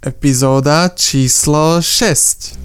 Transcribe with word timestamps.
Epizóda 0.00 0.88
číslo 0.96 1.84
6. 1.84 2.56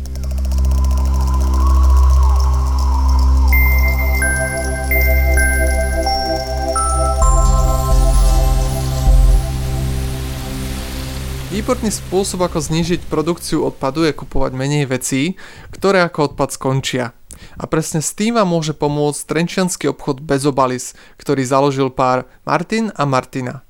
Výborný 11.51 11.91
spôsob, 11.91 12.47
ako 12.47 12.55
znížiť 12.63 13.03
produkciu 13.11 13.67
odpadu 13.67 14.07
je 14.07 14.15
kupovať 14.15 14.55
menej 14.55 14.87
vecí, 14.87 15.35
ktoré 15.75 16.07
ako 16.07 16.31
odpad 16.31 16.55
skončia. 16.55 17.11
A 17.59 17.67
presne 17.67 17.99
s 17.99 18.15
tým 18.15 18.39
vám 18.39 18.47
môže 18.47 18.71
pomôcť 18.71 19.27
trenčianský 19.27 19.91
obchod 19.91 20.23
Bezobalis, 20.23 20.95
ktorý 21.19 21.43
založil 21.43 21.91
pár 21.91 22.31
Martin 22.47 22.95
a 22.95 23.03
Martina. 23.03 23.64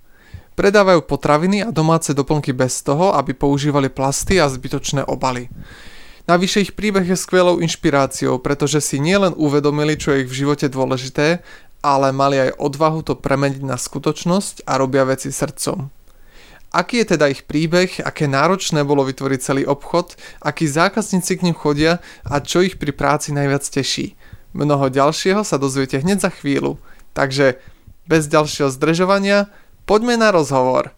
Predávajú 0.55 1.03
potraviny 1.03 1.67
a 1.67 1.69
domáce 1.69 2.15
doplnky 2.15 2.55
bez 2.55 2.79
toho, 2.79 3.11
aby 3.11 3.35
používali 3.35 3.91
plasty 3.91 4.39
a 4.39 4.47
zbytočné 4.47 5.03
obaly. 5.03 5.51
Navyše 6.25 6.65
ich 6.65 6.73
príbeh 6.73 7.05
je 7.05 7.19
skvelou 7.19 7.61
inšpiráciou, 7.61 8.41
pretože 8.41 8.81
si 8.81 8.97
nielen 8.97 9.37
uvedomili, 9.37 9.93
čo 9.99 10.15
je 10.15 10.25
ich 10.25 10.31
v 10.31 10.47
živote 10.47 10.71
dôležité, 10.71 11.43
ale 11.85 12.09
mali 12.09 12.49
aj 12.49 12.57
odvahu 12.57 13.05
to 13.05 13.13
premeniť 13.13 13.61
na 13.61 13.77
skutočnosť 13.77 14.65
a 14.65 14.81
robia 14.81 15.05
veci 15.05 15.29
srdcom. 15.29 15.93
Aký 16.73 17.05
je 17.05 17.15
teda 17.15 17.29
ich 17.29 17.45
príbeh, 17.45 18.01
aké 18.01 18.25
náročné 18.25 18.81
bolo 18.81 19.05
vytvoriť 19.05 19.39
celý 19.39 19.63
obchod, 19.69 20.17
akí 20.41 20.65
zákazníci 20.65 21.39
k 21.39 21.45
ním 21.45 21.55
chodia 21.55 22.01
a 22.25 22.41
čo 22.41 22.65
ich 22.65 22.81
pri 22.81 22.89
práci 22.89 23.31
najviac 23.31 23.63
teší. 23.63 24.17
Mnoho 24.51 24.91
ďalšieho 24.91 25.45
sa 25.45 25.55
dozviete 25.61 26.01
hneď 26.01 26.25
za 26.25 26.31
chvíľu. 26.33 26.81
Takže 27.15 27.61
bez 28.09 28.27
ďalšieho 28.27 28.73
zdržovania 28.73 29.47
Poďme 29.85 30.17
na 30.17 30.33
rozhovor. 30.33 30.89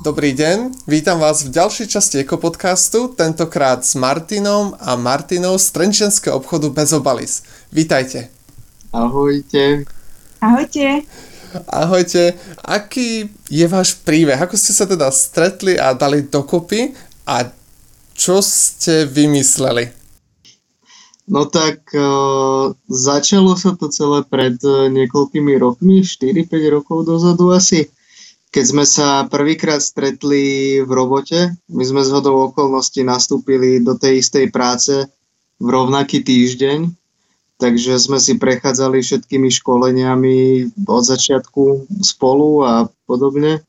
Dobrý 0.00 0.32
deň, 0.32 0.88
vítam 0.88 1.20
vás 1.20 1.44
v 1.44 1.52
ďalšej 1.52 1.86
časti 1.92 2.16
Ekopodcastu, 2.24 3.12
tentokrát 3.12 3.84
s 3.84 3.92
Martinom 3.92 4.72
a 4.80 4.96
Martinou 4.96 5.60
z 5.60 5.68
Trenčianského 5.76 6.40
obchodu 6.40 6.72
Bezobalis. 6.72 7.44
Vítajte. 7.68 8.32
Ahojte. 8.96 9.84
Ahojte. 10.40 11.04
Ahojte. 11.68 12.40
Aký 12.64 13.28
je 13.52 13.66
váš 13.68 14.00
príbeh? 14.00 14.40
Ako 14.40 14.56
ste 14.56 14.72
sa 14.72 14.88
teda 14.88 15.12
stretli 15.12 15.76
a 15.76 15.92
dali 15.92 16.24
dokopy 16.24 16.96
a 17.28 17.52
čo 18.16 18.40
ste 18.40 19.04
vymysleli? 19.04 20.01
No 21.30 21.46
tak 21.46 21.86
uh, 21.94 22.74
začalo 22.90 23.54
sa 23.54 23.78
to 23.78 23.86
celé 23.94 24.26
pred 24.26 24.58
uh, 24.66 24.90
niekoľkými 24.90 25.54
rokmi, 25.54 26.02
4-5 26.02 26.50
rokov 26.74 27.06
dozadu 27.06 27.54
asi, 27.54 27.86
keď 28.50 28.64
sme 28.66 28.84
sa 28.84 29.30
prvýkrát 29.30 29.78
stretli 29.78 30.78
v 30.82 30.90
robote. 30.90 31.54
My 31.70 31.84
sme 31.86 32.02
z 32.02 32.10
hodou 32.10 32.50
okolností 32.50 33.06
nastúpili 33.06 33.78
do 33.78 33.94
tej 33.94 34.18
istej 34.18 34.50
práce 34.50 34.92
v 35.62 35.68
rovnaký 35.70 36.26
týždeň, 36.26 36.90
takže 37.62 38.02
sme 38.02 38.18
si 38.18 38.34
prechádzali 38.34 38.98
všetkými 38.98 39.46
školeniami 39.46 40.36
od 40.84 41.02
začiatku 41.06 41.86
spolu 42.02 42.66
a 42.66 42.74
podobne. 43.06 43.62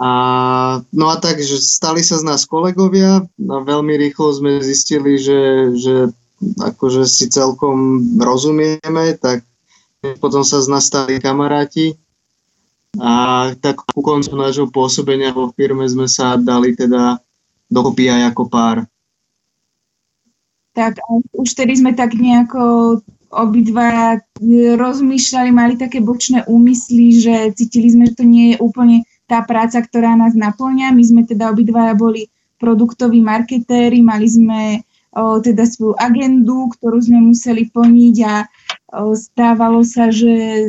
A, 0.00 0.10
no 0.90 1.06
a 1.12 1.16
tak, 1.20 1.38
že 1.38 1.60
stali 1.62 2.02
sa 2.02 2.18
z 2.18 2.24
nás 2.26 2.48
kolegovia 2.48 3.22
a 3.22 3.56
veľmi 3.62 3.94
rýchlo 4.00 4.34
sme 4.34 4.64
zistili, 4.64 5.20
že, 5.20 5.70
že 5.78 5.94
akože 6.58 7.06
si 7.06 7.30
celkom 7.30 8.02
rozumieme, 8.18 9.16
tak 9.18 9.46
potom 10.18 10.42
sa 10.42 10.58
z 10.58 10.66
nás 10.66 10.90
stali 10.90 11.22
kamaráti 11.22 11.94
a 12.98 13.48
tak 13.56 13.80
ku 13.88 14.04
koncu 14.04 14.34
nášho 14.36 14.66
pôsobenia 14.68 15.32
vo 15.32 15.54
firme 15.54 15.86
sme 15.88 16.04
sa 16.10 16.36
dali 16.36 16.76
teda 16.76 17.22
dokopy 17.72 18.12
aj 18.12 18.34
ako 18.34 18.42
pár. 18.50 18.84
Tak 20.76 21.00
už 21.36 21.48
tedy 21.56 21.76
sme 21.78 21.96
tak 21.96 22.16
nejako 22.16 23.00
obidva 23.32 24.20
rozmýšľali, 24.76 25.50
mali 25.52 25.74
také 25.80 26.04
bočné 26.04 26.44
úmysly, 26.44 27.16
že 27.16 27.34
cítili 27.56 27.88
sme, 27.88 28.12
že 28.12 28.20
to 28.20 28.24
nie 28.28 28.52
je 28.52 28.56
úplne 28.60 29.08
tá 29.24 29.40
práca, 29.40 29.80
ktorá 29.80 30.12
nás 30.12 30.36
naplňa. 30.36 30.92
My 30.92 31.04
sme 31.04 31.22
teda 31.24 31.48
obidva 31.48 31.96
boli 31.96 32.28
produktoví 32.60 33.24
marketéri, 33.24 34.04
mali 34.04 34.28
sme 34.28 34.60
teda 35.16 35.68
svoju 35.68 35.94
agendu, 36.00 36.72
ktorú 36.72 36.96
sme 37.04 37.20
museli 37.20 37.68
plniť 37.68 38.16
a 38.24 38.48
stávalo 39.12 39.84
sa, 39.84 40.08
že 40.08 40.66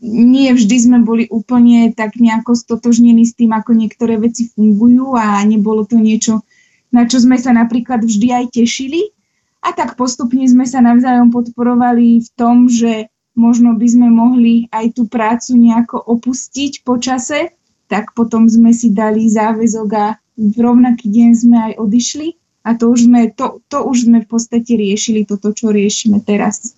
nie 0.00 0.48
vždy 0.48 0.76
sme 0.80 0.98
boli 1.04 1.28
úplne 1.28 1.92
tak 1.92 2.16
nejako 2.16 2.56
stotožnení 2.56 3.28
s 3.28 3.36
tým, 3.36 3.52
ako 3.52 3.76
niektoré 3.76 4.16
veci 4.16 4.48
fungujú 4.48 5.12
a 5.12 5.44
nebolo 5.44 5.84
to 5.84 6.00
niečo, 6.00 6.40
na 6.88 7.04
čo 7.04 7.20
sme 7.20 7.36
sa 7.36 7.52
napríklad 7.52 8.00
vždy 8.00 8.32
aj 8.32 8.44
tešili. 8.56 9.12
A 9.60 9.76
tak 9.76 10.00
postupne 10.00 10.48
sme 10.48 10.64
sa 10.64 10.80
navzájom 10.80 11.28
podporovali 11.28 12.24
v 12.24 12.28
tom, 12.32 12.64
že 12.64 13.12
možno 13.36 13.76
by 13.76 13.86
sme 13.92 14.08
mohli 14.08 14.72
aj 14.72 14.96
tú 14.96 15.04
prácu 15.04 15.52
nejako 15.60 16.00
opustiť 16.00 16.80
po 16.80 16.96
čase, 16.96 17.52
tak 17.84 18.16
potom 18.16 18.48
sme 18.48 18.72
si 18.72 18.88
dali 18.96 19.28
záväzok 19.28 19.90
a 20.00 20.16
v 20.40 20.56
rovnaký 20.56 21.12
deň 21.12 21.30
sme 21.36 21.56
aj 21.60 21.72
odišli. 21.76 22.39
A 22.60 22.76
to 22.76 22.92
už 22.92 23.08
sme, 23.08 23.32
to, 23.32 23.64
to 23.72 23.84
už 23.84 24.08
sme 24.08 24.20
v 24.20 24.28
podstate 24.28 24.76
riešili, 24.76 25.24
toto, 25.24 25.52
čo 25.56 25.72
riešime 25.72 26.20
teraz. 26.20 26.76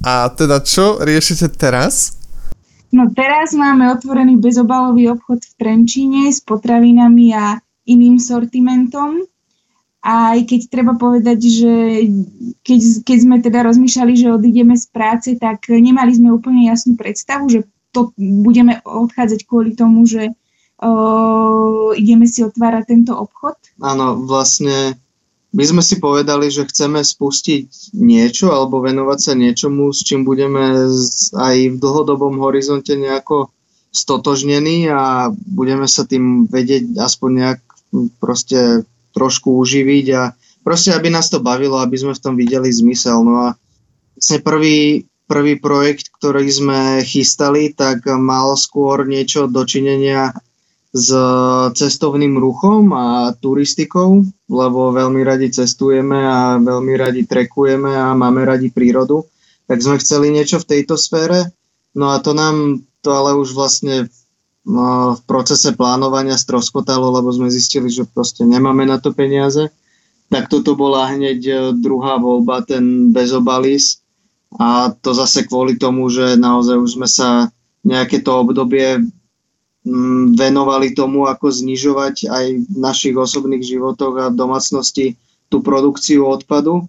A 0.00 0.30
teda 0.32 0.62
čo 0.64 1.02
riešite 1.02 1.52
teraz? 1.52 2.16
No 2.88 3.12
teraz 3.12 3.52
máme 3.52 3.92
otvorený 3.92 4.40
bezobalový 4.40 5.12
obchod 5.12 5.44
v 5.44 5.52
Trenčíne 5.60 6.32
s 6.32 6.40
potravinami 6.40 7.36
a 7.36 7.60
iným 7.84 8.16
sortimentom. 8.16 9.28
A 10.00 10.38
aj 10.38 10.48
keď 10.48 10.60
treba 10.72 10.94
povedať, 10.96 11.40
že 11.42 11.72
keď, 12.64 12.80
keď 13.04 13.18
sme 13.18 13.36
teda 13.44 13.66
rozmýšľali, 13.66 14.14
že 14.14 14.32
odídeme 14.32 14.72
z 14.78 14.86
práce, 14.88 15.28
tak 15.36 15.68
nemali 15.68 16.14
sme 16.16 16.32
úplne 16.32 16.70
jasnú 16.70 16.96
predstavu, 16.96 17.50
že 17.50 17.68
to 17.92 18.14
budeme 18.16 18.78
odchádzať 18.86 19.40
kvôli 19.44 19.74
tomu, 19.74 20.06
že 20.06 20.32
o, 20.80 21.92
ideme 21.92 22.24
si 22.30 22.46
otvárať 22.46 22.94
tento 22.94 23.12
obchod. 23.18 23.58
Áno, 23.82 24.22
vlastne 24.22 24.96
my 25.48 25.64
sme 25.64 25.80
si 25.80 25.96
povedali, 25.96 26.52
že 26.52 26.68
chceme 26.68 27.00
spustiť 27.00 27.96
niečo 27.96 28.52
alebo 28.52 28.84
venovať 28.84 29.18
sa 29.18 29.32
niečomu, 29.32 29.88
s 29.96 30.04
čím 30.04 30.28
budeme 30.28 30.92
aj 31.32 31.56
v 31.72 31.76
dlhodobom 31.80 32.36
horizonte 32.44 32.92
nejako 32.92 33.48
stotožnení 33.88 34.92
a 34.92 35.32
budeme 35.32 35.88
sa 35.88 36.04
tým 36.04 36.44
vedieť 36.44 37.00
aspoň 37.00 37.30
nejak 37.32 37.60
proste 38.20 38.84
trošku 39.16 39.56
uživiť 39.56 40.06
a 40.12 40.36
proste, 40.60 40.92
aby 40.92 41.08
nás 41.08 41.32
to 41.32 41.40
bavilo, 41.40 41.80
aby 41.80 41.96
sme 41.96 42.12
v 42.12 42.22
tom 42.22 42.36
videli 42.36 42.68
zmysel. 42.68 43.24
No 43.24 43.48
a 43.48 43.48
vlastne 44.20 44.44
prvý, 44.44 45.08
prvý 45.24 45.56
projekt, 45.56 46.12
ktorý 46.20 46.44
sme 46.44 46.80
chystali, 47.08 47.72
tak 47.72 48.04
mal 48.04 48.52
skôr 48.60 49.08
niečo 49.08 49.48
dočinenia 49.48 50.36
s 50.88 51.12
cestovným 51.76 52.40
ruchom 52.40 52.88
a 52.96 53.36
turistikou, 53.36 54.24
lebo 54.48 54.80
veľmi 54.96 55.20
radi 55.20 55.52
cestujeme 55.52 56.16
a 56.24 56.56
veľmi 56.56 56.94
radi 56.96 57.28
trekujeme 57.28 57.92
a 57.92 58.16
máme 58.16 58.48
radi 58.48 58.72
prírodu, 58.72 59.20
tak 59.68 59.84
sme 59.84 60.00
chceli 60.00 60.32
niečo 60.32 60.56
v 60.64 60.68
tejto 60.76 60.96
sfére. 60.96 61.52
No 61.92 62.16
a 62.16 62.24
to 62.24 62.32
nám 62.32 62.80
to 63.04 63.12
ale 63.12 63.36
už 63.36 63.52
vlastne 63.52 64.08
no, 64.64 65.12
v 65.16 65.20
procese 65.28 65.76
plánovania 65.76 66.40
stroskotalo, 66.40 67.12
lebo 67.12 67.28
sme 67.36 67.52
zistili, 67.52 67.92
že 67.92 68.08
proste 68.08 68.48
nemáme 68.48 68.88
na 68.88 68.96
to 68.96 69.12
peniaze. 69.12 69.68
Tak 70.28 70.52
toto 70.52 70.76
bola 70.76 71.08
hneď 71.08 71.40
e, 71.40 71.54
druhá 71.76 72.20
voľba, 72.20 72.64
ten 72.64 73.12
bezobalis. 73.12 74.04
A 74.56 74.92
to 74.92 75.12
zase 75.12 75.44
kvôli 75.44 75.76
tomu, 75.76 76.08
že 76.08 76.36
naozaj 76.36 76.76
už 76.80 76.90
sme 77.00 77.08
sa 77.08 77.52
nejaké 77.84 78.20
to 78.20 78.44
obdobie 78.44 79.04
venovali 80.36 80.92
tomu, 80.92 81.24
ako 81.26 81.48
znižovať 81.48 82.28
aj 82.28 82.44
v 82.68 82.76
našich 82.76 83.16
osobných 83.16 83.64
životoch 83.64 84.14
a 84.20 84.34
domácnosti 84.34 85.16
tú 85.48 85.64
produkciu 85.64 86.28
odpadu, 86.28 86.84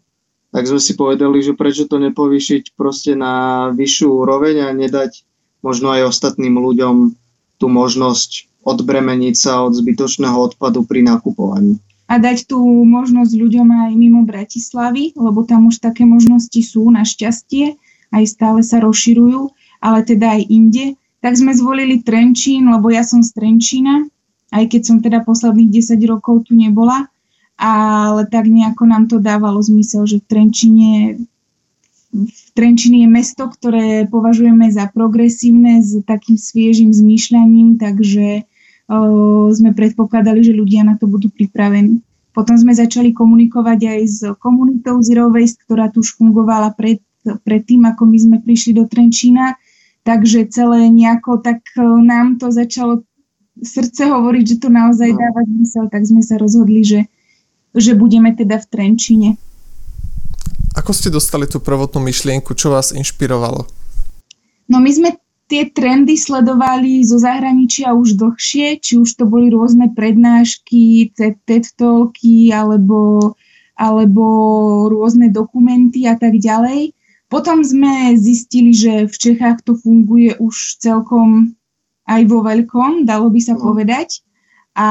tak 0.50 0.66
sme 0.66 0.82
si 0.82 0.98
povedali, 0.98 1.40
že 1.40 1.54
prečo 1.56 1.86
to 1.86 2.02
nepovýšiť 2.02 2.74
proste 2.74 3.14
na 3.14 3.68
vyššiu 3.72 4.08
úroveň 4.10 4.66
a 4.66 4.70
nedať 4.74 5.24
možno 5.62 5.94
aj 5.94 6.10
ostatným 6.10 6.58
ľuďom 6.58 7.14
tú 7.62 7.66
možnosť 7.70 8.50
odbremeniť 8.66 9.36
sa 9.36 9.64
od 9.64 9.78
zbytočného 9.78 10.36
odpadu 10.36 10.84
pri 10.84 11.06
nakupovaní. 11.06 11.80
A 12.10 12.18
dať 12.18 12.50
tú 12.50 12.58
možnosť 12.84 13.38
ľuďom 13.38 13.68
aj 13.70 13.92
mimo 13.94 14.26
Bratislavy, 14.26 15.14
lebo 15.14 15.46
tam 15.46 15.70
už 15.70 15.78
také 15.78 16.10
možnosti 16.10 16.58
sú 16.66 16.90
našťastie, 16.90 17.78
aj 18.10 18.24
stále 18.26 18.66
sa 18.66 18.82
rozširujú, 18.82 19.54
ale 19.80 20.02
teda 20.02 20.42
aj 20.42 20.42
inde 20.50 20.86
tak 21.20 21.36
sme 21.36 21.52
zvolili 21.52 22.00
Trenčín, 22.00 22.68
lebo 22.72 22.88
ja 22.92 23.04
som 23.04 23.20
z 23.20 23.36
Trenčína, 23.36 24.08
aj 24.56 24.66
keď 24.72 24.82
som 24.82 24.98
teda 25.04 25.22
posledných 25.28 25.70
10 25.72 26.00
rokov 26.10 26.48
tu 26.48 26.56
nebola, 26.56 27.08
ale 27.60 28.24
tak 28.32 28.48
nejako 28.48 28.84
nám 28.88 29.12
to 29.12 29.20
dávalo 29.20 29.60
zmysel, 29.60 30.08
že 30.08 30.24
v 30.24 30.26
Trenčíne 30.26 30.92
v 32.10 32.50
Trenčín 32.58 32.98
je 32.98 33.06
mesto, 33.06 33.46
ktoré 33.46 34.10
považujeme 34.10 34.66
za 34.74 34.90
progresívne 34.90 35.86
s 35.86 36.02
takým 36.10 36.42
sviežým 36.42 36.90
zmýšľaním, 36.90 37.78
takže 37.78 38.50
uh, 38.90 39.48
sme 39.54 39.78
predpokladali, 39.78 40.42
že 40.42 40.58
ľudia 40.58 40.82
na 40.82 40.98
to 40.98 41.06
budú 41.06 41.30
pripravení. 41.30 42.02
Potom 42.34 42.58
sme 42.58 42.74
začali 42.74 43.14
komunikovať 43.14 43.80
aj 43.86 44.02
s 44.06 44.20
komunitou 44.42 45.02
Zero 45.06 45.30
Waste, 45.30 45.62
ktorá 45.66 45.94
tu 45.94 46.02
už 46.02 46.18
fungovala 46.18 46.74
pred, 46.74 46.98
pred 47.46 47.62
tým, 47.62 47.86
ako 47.86 48.10
my 48.10 48.18
sme 48.18 48.38
prišli 48.42 48.74
do 48.74 48.90
Trenčína. 48.90 49.54
Takže 50.04 50.48
celé 50.50 50.90
nejako 50.90 51.44
tak 51.44 51.62
nám 51.80 52.40
to 52.40 52.50
začalo 52.50 53.04
srdce 53.60 54.08
hovoriť, 54.08 54.44
že 54.56 54.58
to 54.64 54.70
naozaj 54.72 55.10
no. 55.12 55.20
dáva 55.20 55.42
zmysel, 55.44 55.86
tak 55.92 56.08
sme 56.08 56.24
sa 56.24 56.40
rozhodli, 56.40 56.82
že, 56.84 57.02
že 57.76 57.94
budeme 57.94 58.32
teda 58.32 58.58
v 58.60 58.66
Trenčíne. 58.72 59.30
Ako 60.78 60.96
ste 60.96 61.12
dostali 61.12 61.44
tú 61.50 61.60
prvotnú 61.60 62.00
myšlienku? 62.00 62.56
Čo 62.56 62.72
vás 62.72 62.96
inšpirovalo? 62.96 63.68
No 64.70 64.78
my 64.80 64.92
sme 64.94 65.10
tie 65.50 65.66
trendy 65.66 66.14
sledovali 66.14 67.02
zo 67.02 67.18
zahraničia 67.18 67.92
už 67.98 68.22
dlhšie, 68.22 68.78
či 68.80 69.02
už 69.02 69.18
to 69.18 69.26
boli 69.26 69.50
rôzne 69.50 69.90
prednášky, 69.98 71.10
TED 71.18 71.74
Talky 71.74 72.54
alebo, 72.54 73.34
alebo 73.74 74.24
rôzne 74.94 75.34
dokumenty 75.34 76.06
a 76.06 76.14
tak 76.16 76.38
ďalej. 76.38 76.94
Potom 77.30 77.62
sme 77.62 78.18
zistili, 78.18 78.74
že 78.74 79.06
v 79.06 79.16
Čechách 79.16 79.62
to 79.62 79.78
funguje 79.78 80.34
už 80.42 80.82
celkom 80.82 81.54
aj 82.10 82.26
vo 82.26 82.42
veľkom, 82.42 83.06
dalo 83.06 83.30
by 83.30 83.38
sa 83.38 83.54
no. 83.54 83.62
povedať. 83.62 84.26
A 84.74 84.90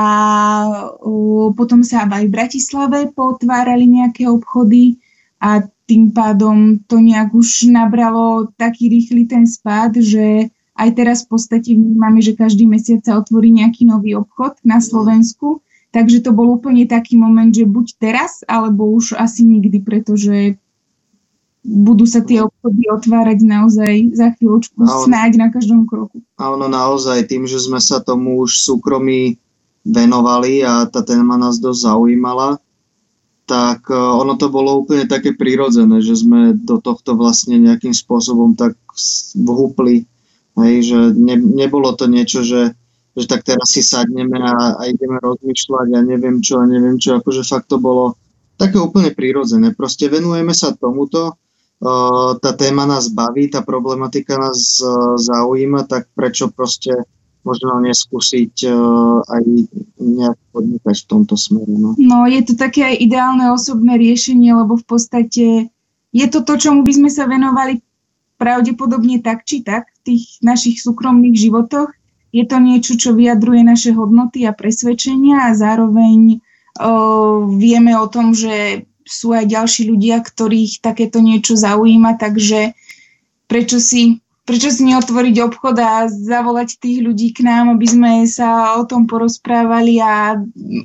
potom 1.59 1.83
sa 1.83 2.07
aj 2.07 2.25
v 2.29 2.35
Bratislave 2.35 2.99
potvárali 3.11 3.91
nejaké 3.91 4.31
obchody 4.31 5.03
a 5.43 5.67
tým 5.89 6.13
pádom 6.13 6.79
to 6.85 7.01
nejak 7.01 7.33
už 7.33 7.73
nabralo 7.73 8.53
taký 8.61 8.93
rýchly 8.93 9.25
ten 9.25 9.49
spád, 9.49 9.97
že 9.99 10.53
aj 10.79 10.89
teraz 10.95 11.25
v 11.25 11.35
podstate 11.35 11.75
vnímame, 11.75 12.23
že 12.23 12.39
každý 12.39 12.69
mesiac 12.69 13.03
sa 13.03 13.19
otvorí 13.19 13.51
nejaký 13.51 13.89
nový 13.89 14.15
obchod 14.15 14.61
na 14.63 14.79
Slovensku. 14.79 15.65
Takže 15.91 16.21
to 16.21 16.37
bol 16.37 16.55
úplne 16.55 16.85
taký 16.85 17.17
moment, 17.17 17.49
že 17.49 17.65
buď 17.65 17.97
teraz, 17.97 18.45
alebo 18.45 18.93
už 18.93 19.17
asi 19.17 19.43
nikdy, 19.43 19.81
pretože 19.81 20.61
budú 21.69 22.09
sa 22.09 22.25
tie 22.25 22.41
obchody 22.41 22.89
otvárať 22.89 23.45
naozaj 23.45 23.95
za 24.17 24.33
chvíľočku, 24.35 24.81
on, 24.81 25.05
snáď 25.05 25.37
na 25.37 25.49
každom 25.53 25.85
kroku. 25.85 26.25
A 26.41 26.57
ono 26.57 26.65
naozaj 26.65 27.29
tým, 27.29 27.45
že 27.45 27.61
sme 27.61 27.77
sa 27.77 28.01
tomu 28.01 28.41
už 28.41 28.65
súkromí 28.65 29.37
venovali 29.85 30.65
a 30.65 30.89
tá 30.89 31.05
téma 31.05 31.37
nás 31.37 31.61
dosť 31.61 31.93
zaujímala, 31.93 32.57
tak 33.49 33.89
e, 33.89 33.97
ono 33.97 34.37
to 34.37 34.49
bolo 34.49 34.85
úplne 34.85 35.05
také 35.09 35.37
prirodzené, 35.37 36.01
že 36.01 36.17
sme 36.17 36.57
do 36.57 36.81
tohto 36.81 37.17
vlastne 37.17 37.61
nejakým 37.61 37.93
spôsobom 37.93 38.57
tak 38.57 38.77
vhúpli, 39.37 40.09
hej, 40.61 40.75
že 40.85 40.99
ne, 41.17 41.37
nebolo 41.37 41.93
to 41.97 42.09
niečo, 42.09 42.45
že, 42.45 42.73
že 43.17 43.25
tak 43.25 43.45
teraz 43.45 43.73
si 43.73 43.81
sadneme 43.81 44.41
a, 44.41 44.77
a 44.77 44.83
ideme 44.89 45.17
rozmýšľať 45.21 45.89
a 45.97 46.01
neviem 46.05 46.41
čo 46.45 46.61
a 46.61 46.69
neviem 46.69 47.01
čo, 47.01 47.21
akože 47.21 47.45
fakt 47.45 47.73
to 47.73 47.81
bolo 47.81 48.17
také 48.61 48.77
úplne 48.77 49.15
prirodzené. 49.15 49.73
Proste 49.73 50.11
venujeme 50.13 50.53
sa 50.53 50.77
tomuto, 50.77 51.39
tá 52.43 52.51
téma 52.59 52.91
nás 52.91 53.07
baví, 53.07 53.47
tá 53.47 53.63
problematika 53.63 54.35
nás 54.35 54.83
zaujíma, 55.23 55.87
tak 55.87 56.11
prečo 56.11 56.51
proste 56.51 57.07
možno 57.47 57.79
neskúsiť 57.79 58.67
aj 59.25 59.43
nejak 59.97 60.39
podnikať 60.51 60.97
v 61.01 61.09
tomto 61.09 61.39
smere. 61.39 61.71
No. 61.71 61.95
no 61.95 62.19
je 62.27 62.43
to 62.43 62.59
také 62.59 62.83
aj 62.83 62.97
ideálne 62.99 63.47
osobné 63.55 63.95
riešenie, 63.95 64.59
lebo 64.59 64.75
v 64.75 64.85
podstate 64.85 65.47
je 66.11 66.27
to 66.27 66.43
to, 66.43 66.59
čomu 66.59 66.83
by 66.83 66.93
sme 66.93 67.11
sa 67.13 67.31
venovali 67.31 67.79
pravdepodobne 68.39 69.21
tak 69.21 69.45
či 69.45 69.61
tak 69.67 69.91
v 70.03 70.15
tých 70.15 70.25
našich 70.41 70.81
súkromných 70.81 71.37
životoch. 71.37 71.91
Je 72.31 72.45
to 72.45 72.61
niečo, 72.61 72.95
čo 72.95 73.17
vyjadruje 73.17 73.65
naše 73.65 73.91
hodnoty 73.93 74.45
a 74.45 74.53
presvedčenia 74.53 75.49
a 75.49 75.57
zároveň 75.57 76.39
uh, 76.39 77.49
vieme 77.57 77.97
o 77.99 78.07
tom, 78.07 78.37
že 78.37 78.85
sú 79.09 79.33
aj 79.33 79.49
ďalší 79.49 79.89
ľudia, 79.89 80.21
ktorých 80.21 80.85
takéto 80.85 81.19
niečo 81.25 81.57
zaujíma, 81.57 82.21
takže 82.21 82.77
prečo 83.49 83.81
si, 83.81 84.21
prečo 84.45 84.69
si 84.69 84.85
neotvoriť 84.85 85.37
obchod 85.49 85.77
a 85.81 86.07
zavolať 86.07 86.77
tých 86.79 87.01
ľudí 87.01 87.33
k 87.33 87.49
nám, 87.49 87.73
aby 87.73 87.87
sme 87.89 88.13
sa 88.29 88.77
o 88.77 88.85
tom 88.85 89.09
porozprávali 89.09 89.99
a 89.99 90.37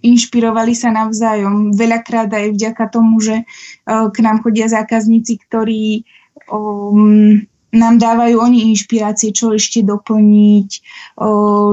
inšpirovali 0.02 0.72
sa 0.74 0.96
navzájom. 0.96 1.76
Veľakrát 1.76 2.32
aj 2.32 2.56
vďaka 2.56 2.84
tomu, 2.88 3.20
že 3.20 3.44
eh, 3.44 4.06
k 4.10 4.18
nám 4.24 4.40
chodia 4.42 4.72
zákazníci, 4.72 5.44
ktorí 5.44 6.08
um, 6.48 7.44
nám 7.74 7.98
dávajú 7.98 8.38
oni 8.38 8.70
inšpirácie, 8.70 9.34
čo 9.34 9.58
ešte 9.58 9.82
doplniť, 9.82 10.70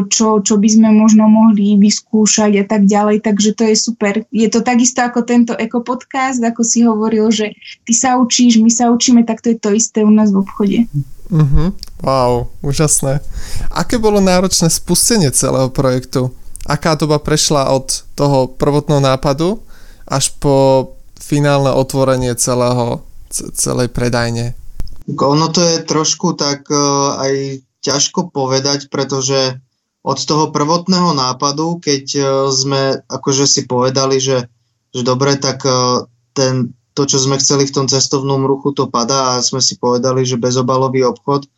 čo, 0.09 0.27
čo 0.41 0.55
by 0.57 0.69
sme 0.69 0.89
možno 0.97 1.29
mohli 1.29 1.77
vyskúšať 1.77 2.57
a 2.57 2.65
tak 2.65 2.89
ďalej, 2.89 3.21
takže 3.21 3.53
to 3.53 3.69
je 3.69 3.77
super. 3.77 4.25
Je 4.33 4.49
to 4.49 4.65
takisto 4.65 5.05
ako 5.05 5.29
tento 5.29 5.53
ekopodcast, 5.53 6.41
ako 6.41 6.65
si 6.65 6.89
hovoril, 6.89 7.29
že 7.29 7.53
ty 7.85 7.93
sa 7.93 8.17
učíš, 8.17 8.65
my 8.65 8.73
sa 8.73 8.89
učíme, 8.89 9.29
tak 9.29 9.45
to 9.45 9.53
je 9.53 9.61
to 9.61 9.77
isté 9.77 10.01
u 10.01 10.09
nás 10.09 10.33
v 10.33 10.41
obchode. 10.41 10.79
Mm-hmm. 11.29 11.69
Wow, 12.01 12.49
úžasné. 12.65 13.21
Aké 13.69 14.01
bolo 14.01 14.25
náročné 14.25 14.73
spustenie 14.73 15.29
celého 15.31 15.69
projektu? 15.69 16.33
Aká 16.65 16.97
doba 16.97 17.21
prešla 17.21 17.77
od 17.77 18.09
toho 18.17 18.49
prvotného 18.49 19.05
nápadu 19.05 19.61
až 20.09 20.33
po 20.41 20.91
finálne 21.21 21.77
otvorenie 21.77 22.33
celého, 22.41 23.05
celej 23.53 23.93
predajne? 23.93 24.57
Ono 25.19 25.47
to 25.51 25.61
je 25.65 25.77
trošku 25.83 26.39
tak 26.39 26.69
uh, 26.71 27.19
aj 27.19 27.65
ťažko 27.81 28.31
povedať, 28.31 28.93
pretože 28.93 29.59
od 30.01 30.19
toho 30.21 30.49
prvotného 30.53 31.13
nápadu, 31.17 31.81
keď 31.83 32.05
uh, 32.17 32.25
sme 32.53 33.01
akože 33.09 33.45
si 33.49 33.65
povedali, 33.67 34.23
že, 34.23 34.47
že 34.95 35.03
dobre, 35.03 35.35
tak 35.41 35.65
uh, 35.67 36.07
ten, 36.37 36.77
to, 36.95 37.09
čo 37.09 37.19
sme 37.19 37.41
chceli 37.41 37.67
v 37.67 37.75
tom 37.75 37.87
cestovnom 37.89 38.45
ruchu, 38.47 38.77
to 38.77 38.87
padá 38.87 39.37
a 39.39 39.45
sme 39.45 39.59
si 39.59 39.81
povedali, 39.81 40.23
že 40.23 40.41
bezobalový 40.41 41.09
obchod, 41.09 41.49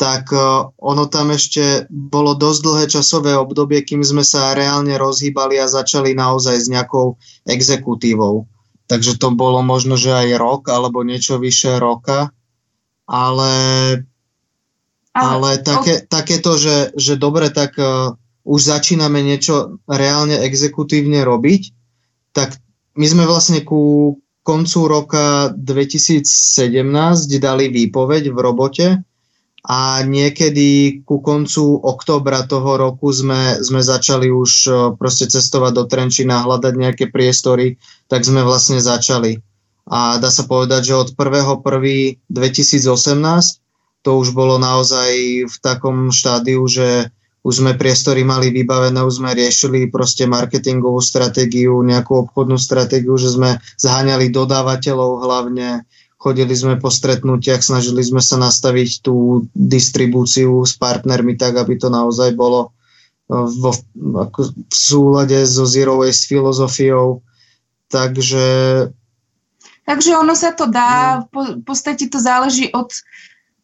tak 0.00 0.32
ono 0.80 1.04
tam 1.12 1.28
ešte 1.28 1.84
bolo 1.92 2.32
dosť 2.32 2.60
dlhé 2.64 2.84
časové 2.88 3.36
obdobie, 3.36 3.84
kým 3.84 4.00
sme 4.00 4.24
sa 4.24 4.56
reálne 4.56 4.96
rozhýbali 4.96 5.60
a 5.60 5.68
začali 5.68 6.16
naozaj 6.16 6.56
s 6.56 6.72
nejakou 6.72 7.20
exekutívou. 7.44 8.48
Takže 8.88 9.20
to 9.20 9.28
bolo 9.36 9.60
možno, 9.60 10.00
že 10.00 10.08
aj 10.08 10.40
rok 10.40 10.62
alebo 10.72 11.04
niečo 11.04 11.36
vyše 11.36 11.76
roka 11.76 12.32
ale, 13.10 13.54
ale, 15.10 15.50
také, 15.66 16.06
takéto, 16.06 16.54
že, 16.54 16.94
že 16.94 17.18
dobre, 17.18 17.50
tak 17.50 17.74
uh, 17.74 18.14
už 18.46 18.60
začíname 18.62 19.18
niečo 19.26 19.82
reálne 19.90 20.38
exekutívne 20.46 21.26
robiť, 21.26 21.74
tak 22.30 22.54
my 22.94 23.06
sme 23.10 23.26
vlastne 23.26 23.66
ku 23.66 24.14
koncu 24.46 24.78
roka 24.86 25.50
2017 25.58 26.22
dali 27.42 27.66
výpoveď 27.68 28.30
v 28.30 28.38
robote 28.38 28.86
a 29.60 30.00
niekedy 30.00 31.02
ku 31.04 31.20
koncu 31.20 31.76
oktobra 31.84 32.48
toho 32.48 32.80
roku 32.80 33.12
sme, 33.12 33.60
sme 33.60 33.84
začali 33.84 34.32
už 34.32 34.50
e, 34.64 34.70
proste 34.96 35.28
cestovať 35.28 35.72
do 35.76 35.84
Trenčína, 35.84 36.48
hľadať 36.48 36.74
nejaké 36.80 37.04
priestory, 37.12 37.76
tak 38.08 38.24
sme 38.24 38.40
vlastne 38.40 38.80
začali 38.80 39.36
a 39.90 40.22
dá 40.22 40.30
sa 40.30 40.46
povedať, 40.46 40.94
že 40.94 40.94
od 40.94 41.08
1.1.2018 41.18 42.30
to 44.00 44.10
už 44.16 44.30
bolo 44.32 44.56
naozaj 44.56 45.10
v 45.50 45.56
takom 45.60 46.14
štádiu, 46.14 46.62
že 46.70 47.10
už 47.42 47.64
sme 47.64 47.72
priestory 47.74 48.22
mali 48.22 48.54
vybavené, 48.54 49.02
už 49.02 49.18
sme 49.18 49.34
riešili 49.34 49.90
proste 49.90 50.30
marketingovú 50.30 51.02
stratégiu, 51.02 51.82
nejakú 51.82 52.28
obchodnú 52.28 52.54
stratégiu, 52.60 53.18
že 53.18 53.34
sme 53.34 53.58
zháňali 53.80 54.30
dodávateľov 54.30 55.24
hlavne, 55.26 55.82
chodili 56.20 56.52
sme 56.52 56.76
po 56.76 56.92
stretnutiach, 56.92 57.64
snažili 57.64 58.04
sme 58.04 58.20
sa 58.20 58.36
nastaviť 58.36 59.02
tú 59.02 59.48
distribúciu 59.56 60.62
s 60.68 60.76
partnermi 60.76 61.34
tak, 61.40 61.56
aby 61.56 61.80
to 61.80 61.88
naozaj 61.88 62.36
bolo 62.36 62.76
eh, 63.32 63.48
vo, 63.58 63.72
ako 64.20 64.54
v 64.54 64.76
súlade 64.76 65.40
so 65.48 65.64
Zero 65.64 65.98
Waste 65.98 66.28
filozofiou. 66.28 67.24
Takže 67.90 68.46
Takže 69.84 70.16
ono 70.16 70.36
sa 70.36 70.52
to 70.54 70.68
dá, 70.70 71.24
no. 71.32 71.60
v 71.60 71.64
podstate 71.64 72.06
to 72.06 72.20
záleží 72.20 72.70
od 72.70 72.92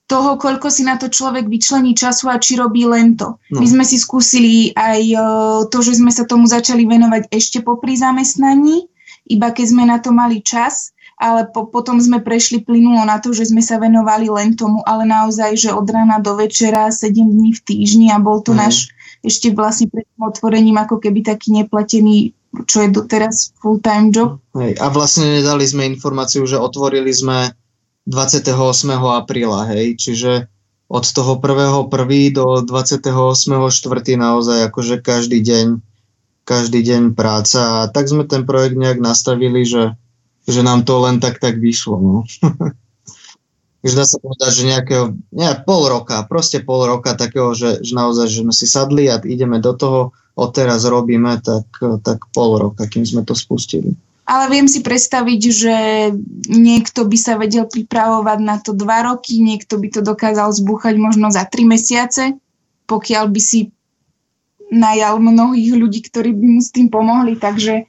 toho, 0.07 0.39
koľko 0.39 0.71
si 0.71 0.87
na 0.87 0.95
to 0.95 1.11
človek 1.11 1.51
vyčlení 1.51 1.93
času 1.93 2.31
a 2.31 2.39
či 2.39 2.55
robí 2.55 2.87
len 2.87 3.19
to. 3.19 3.43
No. 3.51 3.59
My 3.59 3.67
sme 3.67 3.85
si 3.85 3.99
skúsili 3.99 4.71
aj 4.79 5.01
e, 5.03 5.19
to, 5.67 5.79
že 5.83 5.99
sme 5.99 6.15
sa 6.15 6.23
tomu 6.23 6.47
začali 6.47 6.87
venovať 6.87 7.27
ešte 7.35 7.59
popri 7.59 7.99
zamestnaní, 7.99 8.87
iba 9.27 9.51
keď 9.51 9.67
sme 9.67 9.83
na 9.83 9.99
to 9.99 10.15
mali 10.15 10.39
čas, 10.47 10.95
ale 11.19 11.51
po, 11.51 11.67
potom 11.67 11.99
sme 11.99 12.23
prešli 12.23 12.63
plynulo 12.63 13.03
na 13.03 13.19
to, 13.19 13.35
že 13.35 13.51
sme 13.51 13.65
sa 13.65 13.83
venovali 13.83 14.31
len 14.31 14.55
tomu, 14.55 14.85
ale 14.87 15.03
naozaj, 15.03 15.59
že 15.59 15.71
od 15.75 15.89
rána 15.91 16.23
do 16.23 16.39
večera, 16.39 16.93
7 16.93 17.11
dní 17.11 17.51
v 17.57 17.61
týždni 17.67 18.07
a 18.15 18.23
bol 18.23 18.45
to 18.47 18.55
mm. 18.55 18.59
náš 18.63 18.95
ešte 19.27 19.51
vlastne 19.51 19.91
pred 19.91 20.07
otvorením 20.23 20.79
ako 20.79 21.03
keby 21.03 21.27
taký 21.27 21.51
neplatený 21.51 22.31
čo 22.65 22.87
je 22.87 22.89
doteraz 22.89 23.53
full-time 23.61 24.09
job. 24.09 24.41
Hej, 24.57 24.81
a 24.81 24.89
vlastne 24.89 25.43
nedali 25.43 25.69
sme 25.69 25.85
informáciu, 25.93 26.49
že 26.49 26.57
otvorili 26.57 27.13
sme 27.13 27.53
28. 28.09 28.57
apríla, 28.97 29.69
hej, 29.69 30.01
čiže 30.01 30.49
od 30.87 31.05
toho 31.05 31.37
1.1. 31.43 31.91
do 32.31 32.47
28.4. 32.63 34.15
naozaj 34.15 34.71
akože 34.71 35.03
každý 35.03 35.43
deň, 35.43 35.83
každý 36.47 36.81
deň 36.87 37.03
práca 37.19 37.85
a 37.85 37.91
tak 37.91 38.07
sme 38.07 38.23
ten 38.23 38.47
projekt 38.47 38.79
nejak 38.79 39.03
nastavili, 39.03 39.67
že, 39.67 39.99
že 40.47 40.63
nám 40.63 40.87
to 40.87 41.03
len 41.03 41.19
tak 41.19 41.43
tak 41.43 41.59
vyšlo, 41.59 41.99
no. 41.99 42.17
Takže 43.83 44.03
dá 44.03 44.07
sa 44.07 44.19
povedať, 44.19 44.51
že 44.51 44.71
nejakého, 44.71 45.05
nie, 45.31 45.51
pol 45.63 45.87
roka, 45.87 46.23
proste 46.27 46.59
pol 46.59 46.91
roka 46.91 47.15
takého, 47.15 47.55
že, 47.55 47.87
že 47.87 47.93
naozaj, 47.95 48.27
že 48.27 48.43
sme 48.43 48.55
si 48.55 48.67
sadli 48.67 49.07
a 49.07 49.19
ideme 49.23 49.63
do 49.63 49.75
toho, 49.79 50.01
odteraz 50.37 50.85
robíme, 50.85 51.41
tak, 51.41 51.67
tak 52.05 52.29
pol 52.31 52.61
roka, 52.61 52.85
kým 52.85 53.03
sme 53.09 53.25
to 53.25 53.33
spustili 53.33 53.97
ale 54.27 54.51
viem 54.51 54.67
si 54.67 54.83
predstaviť, 54.83 55.41
že 55.55 55.75
niekto 56.51 57.07
by 57.07 57.15
sa 57.15 57.39
vedel 57.39 57.71
pripravovať 57.71 58.39
na 58.43 58.59
to 58.59 58.75
dva 58.75 59.07
roky, 59.07 59.39
niekto 59.39 59.79
by 59.79 59.87
to 59.87 60.03
dokázal 60.03 60.51
zbúchať 60.51 60.99
možno 60.99 61.31
za 61.31 61.47
tri 61.47 61.63
mesiace, 61.63 62.35
pokiaľ 62.91 63.31
by 63.31 63.41
si 63.41 63.71
najal 64.67 65.23
mnohých 65.23 65.79
ľudí, 65.79 66.03
ktorí 66.11 66.35
by 66.35 66.47
mu 66.59 66.61
s 66.61 66.75
tým 66.75 66.91
pomohli, 66.91 67.39
takže, 67.39 67.87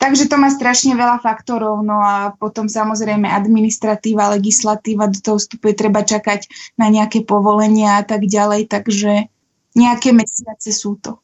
takže 0.00 0.24
to 0.24 0.40
má 0.40 0.48
strašne 0.48 0.96
veľa 0.96 1.20
faktorov, 1.20 1.84
no 1.84 2.00
a 2.00 2.32
potom 2.32 2.64
samozrejme 2.64 3.28
administratíva, 3.28 4.32
legislatíva, 4.32 5.12
do 5.12 5.20
toho 5.20 5.36
vstupuje 5.36 5.76
treba 5.76 6.00
čakať 6.00 6.48
na 6.80 6.88
nejaké 6.88 7.28
povolenia 7.28 8.00
a 8.00 8.04
tak 8.08 8.24
ďalej, 8.24 8.72
takže 8.72 9.28
nejaké 9.76 10.16
mesiace 10.16 10.72
sú 10.72 10.96
to. 10.96 11.20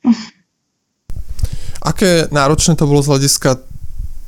Aké 1.81 2.29
náročné 2.29 2.77
to 2.77 2.85
bolo 2.85 3.01
z 3.01 3.11
hľadiska 3.17 3.51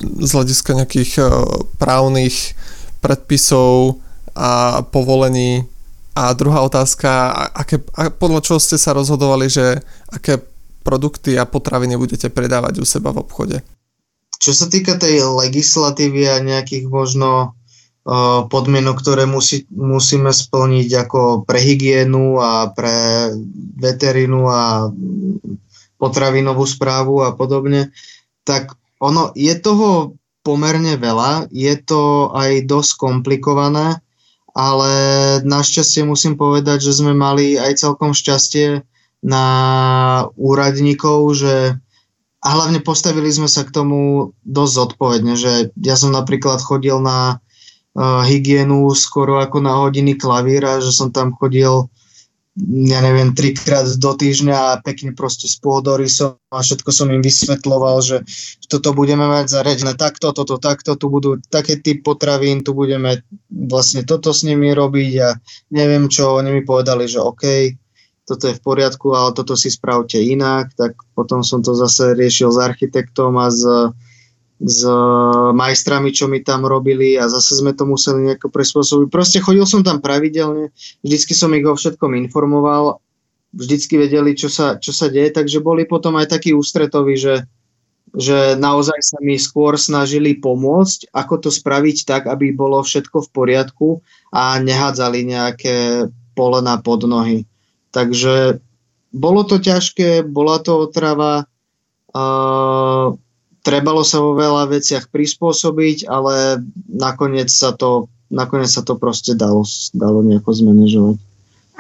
z 0.02 0.30
hľadiska 0.35 0.71
nejakých 0.75 1.12
uh, 1.23 1.30
právnych 1.78 2.59
predpisov 2.99 4.02
a 4.35 4.82
povolení. 4.82 5.66
A 6.12 6.37
druhá 6.37 6.61
otázka, 6.61 7.32
aké, 7.56 7.80
podľa 8.21 8.44
čoho 8.44 8.61
ste 8.61 8.76
sa 8.76 8.92
rozhodovali, 8.92 9.49
že 9.49 9.80
aké 10.12 10.37
produkty 10.85 11.40
a 11.40 11.49
potraviny 11.49 11.97
budete 11.97 12.28
predávať 12.28 12.82
u 12.82 12.85
seba 12.85 13.16
v 13.16 13.23
obchode? 13.25 13.56
Čo 14.37 14.52
sa 14.52 14.66
týka 14.68 14.99
tej 14.99 15.25
legislatívy 15.25 16.28
a 16.28 16.37
nejakých 16.42 16.90
možno 16.90 17.54
uh, 18.04 18.44
podmienok, 18.44 19.00
ktoré 19.00 19.25
musí, 19.25 19.64
musíme 19.73 20.35
splniť 20.35 20.88
ako 21.09 21.21
pre 21.49 21.62
hygienu 21.62 22.37
a 22.42 22.68
pre 22.75 23.30
veterinu 23.78 24.50
a 24.52 24.90
potravinovú 26.02 26.66
správu 26.66 27.23
a 27.23 27.30
podobne, 27.30 27.94
tak 28.42 28.75
ono 28.99 29.30
je 29.38 29.54
toho 29.54 30.18
pomerne 30.42 30.99
veľa, 30.99 31.47
je 31.54 31.75
to 31.78 32.35
aj 32.35 32.66
dosť 32.66 32.92
komplikované, 32.99 34.02
ale 34.50 34.92
našťastie 35.47 36.02
musím 36.02 36.35
povedať, 36.35 36.82
že 36.82 36.99
sme 36.99 37.14
mali 37.14 37.54
aj 37.54 37.78
celkom 37.78 38.11
šťastie 38.11 38.82
na 39.23 39.47
úradníkov, 40.35 41.38
že 41.38 41.78
a 42.42 42.49
hlavne 42.59 42.82
postavili 42.82 43.30
sme 43.30 43.47
sa 43.47 43.62
k 43.62 43.71
tomu 43.71 44.35
dosť 44.42 44.73
zodpovedne, 44.75 45.38
že 45.38 45.71
ja 45.78 45.94
som 45.94 46.11
napríklad 46.11 46.59
chodil 46.59 46.99
na 46.99 47.38
uh, 47.38 48.26
hygienu 48.26 48.90
skoro 48.99 49.38
ako 49.38 49.62
na 49.62 49.78
hodiny 49.78 50.18
klavíra, 50.18 50.82
že 50.82 50.90
som 50.90 51.14
tam 51.14 51.30
chodil 51.38 51.87
ja 52.61 53.00
neviem, 53.00 53.32
trikrát 53.32 53.88
do 53.97 54.12
týždňa 54.12 54.56
a 54.76 54.80
pekne 54.85 55.16
proste 55.16 55.49
s 55.49 55.56
pôdorysom 55.56 56.37
a 56.52 56.61
všetko 56.61 56.90
som 56.92 57.09
im 57.09 57.25
vysvetloval, 57.25 58.04
že 58.04 58.16
toto 58.68 58.92
budeme 58.92 59.25
mať 59.25 59.49
zaredené 59.49 59.97
takto, 59.97 60.37
toto, 60.37 60.61
takto, 60.61 61.00
tu 61.00 61.09
budú 61.09 61.40
také 61.49 61.80
typ 61.80 62.04
potravín, 62.04 62.61
tu 62.61 62.76
budeme 62.76 63.25
vlastne 63.49 64.04
toto 64.04 64.37
s 64.37 64.44
nimi 64.44 64.68
robiť 64.76 65.12
a 65.25 65.28
neviem 65.73 66.12
čo, 66.12 66.37
oni 66.37 66.52
mi 66.52 66.61
povedali, 66.61 67.09
že 67.09 67.25
OK, 67.25 67.73
toto 68.28 68.52
je 68.52 68.59
v 68.61 68.64
poriadku, 68.64 69.16
ale 69.16 69.32
toto 69.32 69.56
si 69.56 69.73
spravte 69.73 70.21
inak, 70.21 70.76
tak 70.76 70.92
potom 71.16 71.40
som 71.40 71.64
to 71.64 71.73
zase 71.73 72.12
riešil 72.12 72.52
s 72.52 72.61
architektom 72.61 73.32
a 73.40 73.49
s 73.49 73.64
s 74.62 74.87
majstrami, 75.52 76.14
čo 76.14 76.31
mi 76.31 76.38
tam 76.38 76.62
robili 76.62 77.19
a 77.19 77.26
zase 77.26 77.59
sme 77.59 77.75
to 77.75 77.83
museli 77.83 78.31
nejako 78.31 78.47
prispôsobiť. 78.47 79.11
Proste 79.11 79.42
chodil 79.42 79.66
som 79.66 79.83
tam 79.83 79.99
pravidelne, 79.99 80.71
vždycky 81.02 81.35
som 81.35 81.50
ich 81.50 81.66
o 81.66 81.75
všetkom 81.75 82.14
informoval, 82.14 83.02
vždycky 83.50 83.99
vedeli, 83.99 84.38
čo 84.38 84.47
sa, 84.47 84.78
čo 84.78 84.95
sa 84.95 85.11
deje, 85.11 85.35
takže 85.35 85.59
boli 85.59 85.83
potom 85.83 86.14
aj 86.14 86.38
takí 86.38 86.54
ústretoví, 86.54 87.19
že, 87.19 87.42
že 88.14 88.54
naozaj 88.54 89.02
sa 89.02 89.19
mi 89.19 89.35
skôr 89.35 89.75
snažili 89.75 90.38
pomôcť, 90.38 91.11
ako 91.11 91.49
to 91.49 91.50
spraviť 91.50 92.07
tak, 92.07 92.23
aby 92.31 92.54
bolo 92.54 92.78
všetko 92.87 93.19
v 93.26 93.33
poriadku 93.35 93.88
a 94.31 94.62
nehádzali 94.62 95.26
nejaké 95.26 96.07
polena 96.38 96.78
pod 96.78 97.02
nohy. 97.02 97.50
Takže 97.90 98.62
bolo 99.12 99.42
to 99.45 99.61
ťažké, 99.61 100.25
bola 100.25 100.62
to 100.62 100.88
otrava, 100.88 101.45
uh, 102.16 103.12
trebalo 103.62 104.02
sa 104.02 104.19
vo 104.19 104.35
veľa 104.35 104.69
veciach 104.69 105.09
prispôsobiť, 105.09 106.11
ale 106.11 106.62
nakoniec 106.90 107.49
sa 107.49 107.71
to, 107.73 108.11
nakoniec 108.28 108.69
sa 108.69 108.83
to 108.83 108.99
proste 108.99 109.38
dalo, 109.38 109.62
dalo 109.95 110.21
nejako 110.26 110.50
zmanéžovať. 110.50 111.16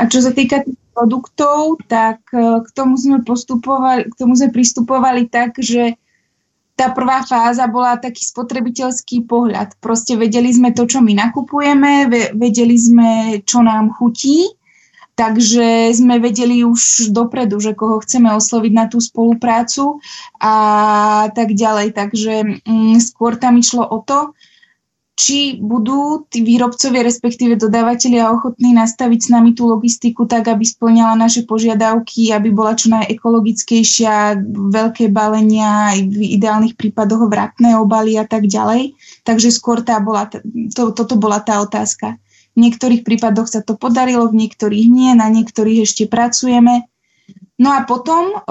A 0.00 0.02
čo 0.08 0.24
sa 0.24 0.32
týka 0.32 0.64
produktov, 0.96 1.82
tak 1.90 2.24
e, 2.32 2.62
k 2.64 2.68
tomu 2.72 2.96
sme 2.96 3.20
postupovali, 3.20 4.08
k 4.08 4.14
tomu 4.16 4.32
sme 4.38 4.50
pristupovali 4.54 5.28
tak, 5.28 5.58
že 5.60 5.98
tá 6.72 6.88
prvá 6.88 7.20
fáza 7.22 7.68
bola 7.68 8.00
taký 8.00 8.24
spotrebiteľský 8.24 9.28
pohľad. 9.28 9.76
Proste 9.84 10.16
vedeli 10.16 10.48
sme 10.48 10.72
to, 10.72 10.88
čo 10.88 11.04
my 11.04 11.12
nakupujeme, 11.12 12.08
vedeli 12.32 12.74
sme, 12.80 13.10
čo 13.44 13.60
nám 13.60 13.92
chutí 13.92 14.48
Takže 15.12 15.92
sme 15.92 16.16
vedeli 16.16 16.64
už 16.64 17.12
dopredu, 17.12 17.60
že 17.60 17.76
koho 17.76 18.00
chceme 18.00 18.32
osloviť 18.32 18.72
na 18.72 18.88
tú 18.88 18.96
spoluprácu 18.96 20.00
a 20.40 20.54
tak 21.36 21.52
ďalej. 21.52 21.92
Takže 21.92 22.64
mm, 22.64 22.96
skôr 23.04 23.36
tam 23.36 23.60
išlo 23.60 23.84
o 23.84 24.00
to, 24.00 24.32
či 25.12 25.60
budú 25.60 26.24
tí 26.32 26.40
výrobcovia, 26.40 27.04
respektíve 27.04 27.60
dodávateľia 27.60 28.32
ochotní 28.32 28.72
nastaviť 28.72 29.20
s 29.20 29.28
nami 29.28 29.52
tú 29.52 29.68
logistiku 29.68 30.24
tak, 30.24 30.48
aby 30.48 30.64
splňala 30.64 31.14
naše 31.14 31.44
požiadavky, 31.44 32.32
aby 32.32 32.48
bola 32.48 32.72
čo 32.72 32.88
najekologickejšia, 32.96 34.40
veľké 34.72 35.12
balenia, 35.12 35.92
v 36.00 36.40
ideálnych 36.40 36.80
prípadoch 36.80 37.28
vratné 37.28 37.76
obaly 37.76 38.16
a 38.16 38.24
tak 38.24 38.48
ďalej. 38.48 38.96
Takže 39.22 39.52
skôr 39.52 39.84
tá 39.84 40.00
bola, 40.00 40.32
to, 40.72 40.96
toto 40.96 41.14
bola 41.20 41.44
tá 41.44 41.60
otázka. 41.60 42.16
V 42.52 42.58
niektorých 42.60 43.02
prípadoch 43.02 43.48
sa 43.48 43.64
to 43.64 43.74
podarilo, 43.80 44.28
v 44.28 44.44
niektorých 44.44 44.86
nie, 44.92 45.16
na 45.16 45.32
niektorých 45.32 45.88
ešte 45.88 46.04
pracujeme. 46.04 46.84
No 47.56 47.72
a 47.72 47.84
potom 47.88 48.44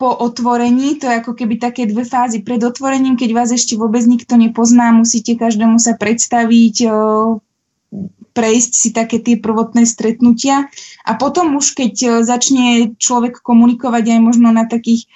po 0.00 0.10
otvorení, 0.16 0.96
to 0.96 1.06
je 1.06 1.20
ako 1.20 1.36
keby 1.36 1.60
také 1.60 1.84
dve 1.84 2.08
fázy. 2.08 2.40
Pred 2.40 2.64
otvorením, 2.64 3.20
keď 3.20 3.30
vás 3.36 3.52
ešte 3.52 3.76
vôbec 3.76 4.00
nikto 4.08 4.40
nepozná, 4.40 4.96
musíte 4.96 5.36
každému 5.36 5.76
sa 5.76 5.92
predstaviť, 5.94 6.88
prejsť 8.30 8.72
si 8.72 8.88
také 8.94 9.18
tie 9.20 9.36
prvotné 9.36 9.84
stretnutia 9.84 10.70
a 11.02 11.12
potom 11.18 11.58
už 11.58 11.74
keď 11.74 12.22
začne 12.22 12.94
človek 12.96 13.42
komunikovať 13.42 14.16
aj 14.16 14.20
možno 14.22 14.54
na 14.54 14.70
takých 14.70 15.10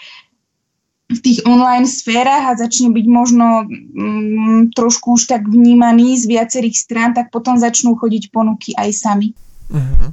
v 1.04 1.18
tých 1.20 1.44
online 1.44 1.84
sférach 1.84 2.48
a 2.48 2.58
začne 2.58 2.88
byť 2.88 3.06
možno 3.08 3.68
mm, 3.68 4.72
trošku 4.72 5.20
už 5.20 5.28
tak 5.28 5.44
vnímaný 5.44 6.16
z 6.16 6.24
viacerých 6.24 6.76
strán, 6.80 7.10
tak 7.12 7.28
potom 7.28 7.60
začnú 7.60 7.92
chodiť 8.00 8.32
ponuky 8.32 8.72
aj 8.72 8.90
sami. 8.96 9.28
Uh-huh. 9.68 10.10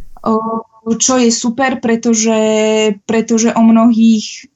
Čo 1.00 1.15
je 1.15 1.31
super, 1.31 1.79
pretože, 1.79 2.39
pretože 3.07 3.55
o 3.55 3.63
mnohých 3.63 4.51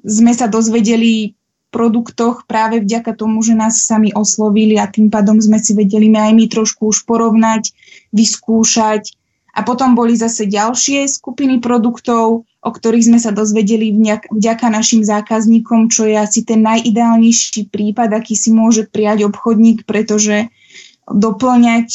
sme 0.00 0.32
sa 0.32 0.48
dozvedeli 0.48 1.36
produktoch 1.68 2.48
práve 2.48 2.80
vďaka 2.80 3.12
tomu, 3.12 3.44
že 3.44 3.52
nás 3.52 3.84
sami 3.84 4.08
oslovili 4.16 4.80
a 4.80 4.88
tým 4.88 5.12
pádom 5.12 5.36
sme 5.36 5.60
si 5.60 5.76
vedeli 5.76 6.08
aj 6.08 6.32
my 6.32 6.44
trošku 6.48 6.88
už 6.88 7.04
porovnať, 7.04 7.68
vyskúšať. 8.16 9.12
A 9.56 9.64
potom 9.64 9.96
boli 9.96 10.12
zase 10.12 10.44
ďalšie 10.44 11.08
skupiny 11.08 11.64
produktov, 11.64 12.44
o 12.44 12.70
ktorých 12.70 13.08
sme 13.08 13.16
sa 13.16 13.32
dozvedeli 13.32 13.88
vďaka 14.28 14.68
našim 14.68 15.00
zákazníkom, 15.00 15.88
čo 15.88 16.04
je 16.04 16.12
asi 16.12 16.44
ten 16.44 16.60
najideálnejší 16.60 17.72
prípad, 17.72 18.12
aký 18.12 18.36
si 18.36 18.52
môže 18.52 18.84
prijať 18.84 19.32
obchodník, 19.32 19.88
pretože 19.88 20.52
doplňať 21.08 21.88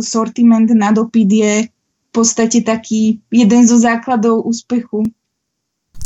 sortiment 0.00 0.70
na 0.72 0.96
dopyt 0.96 1.28
je 1.28 1.54
v 1.68 2.10
podstate 2.14 2.64
taký 2.64 3.20
jeden 3.28 3.62
zo 3.68 3.76
základov 3.76 4.46
úspechu. 4.46 5.04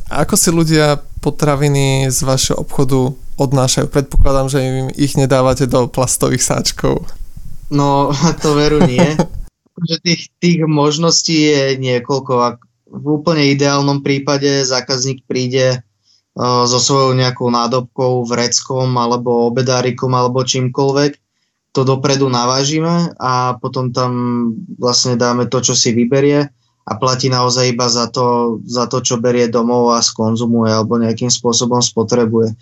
A 0.09 0.25
ako 0.25 0.35
si 0.35 0.49
ľudia 0.51 1.05
potraviny 1.21 2.09
z 2.09 2.19
vašeho 2.25 2.65
obchodu 2.65 3.13
odnášajú? 3.37 3.87
Predpokladám, 3.93 4.49
že 4.49 4.59
im 4.65 4.89
ich 4.97 5.15
nedávate 5.21 5.69
do 5.69 5.85
plastových 5.87 6.43
sáčkov. 6.43 7.05
No, 7.69 8.11
to 8.43 8.57
veru 8.57 8.83
nie. 8.83 9.05
že 9.85 9.97
tých, 10.03 10.23
tých 10.43 10.59
možností 10.65 11.53
je 11.53 11.65
niekoľko 11.79 12.63
v 12.89 13.05
úplne 13.05 13.53
ideálnom 13.53 14.01
prípade 14.01 14.65
zákazník 14.65 15.29
príde 15.29 15.85
so 16.39 16.79
svojou 16.79 17.19
nejakou 17.19 17.51
nádobkou, 17.51 18.25
vreckom 18.25 18.95
alebo 18.97 19.51
obedárikom 19.51 20.15
alebo 20.15 20.47
čímkoľvek. 20.47 21.13
To 21.77 21.79
to 21.79 21.87
dopredu 21.87 22.27
navážime 22.27 23.15
a 23.23 23.55
potom 23.63 23.95
tam 23.95 24.11
vlastne 24.83 25.15
dáme 25.15 25.47
to, 25.47 25.63
čo 25.63 25.79
si 25.79 25.95
vyberie 25.95 26.51
a 26.83 26.93
platí 26.99 27.31
naozaj 27.31 27.71
iba 27.71 27.87
za 27.87 28.11
to, 28.11 28.59
za 28.67 28.91
to, 28.91 28.99
čo 28.99 29.23
berie 29.23 29.47
domov 29.47 29.95
a 29.95 30.03
skonzumuje 30.03 30.75
alebo 30.75 30.99
nejakým 30.99 31.31
spôsobom 31.31 31.79
spotrebuje. 31.79 32.59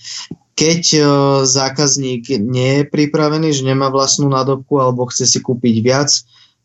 Keď 0.52 0.82
e, 0.92 1.00
zákazník 1.48 2.28
nie 2.44 2.82
je 2.82 2.84
pripravený, 2.92 3.56
že 3.56 3.64
nemá 3.64 3.88
vlastnú 3.88 4.28
nádobku 4.28 4.76
alebo 4.76 5.08
chce 5.08 5.24
si 5.24 5.40
kúpiť 5.40 5.74
viac 5.80 6.12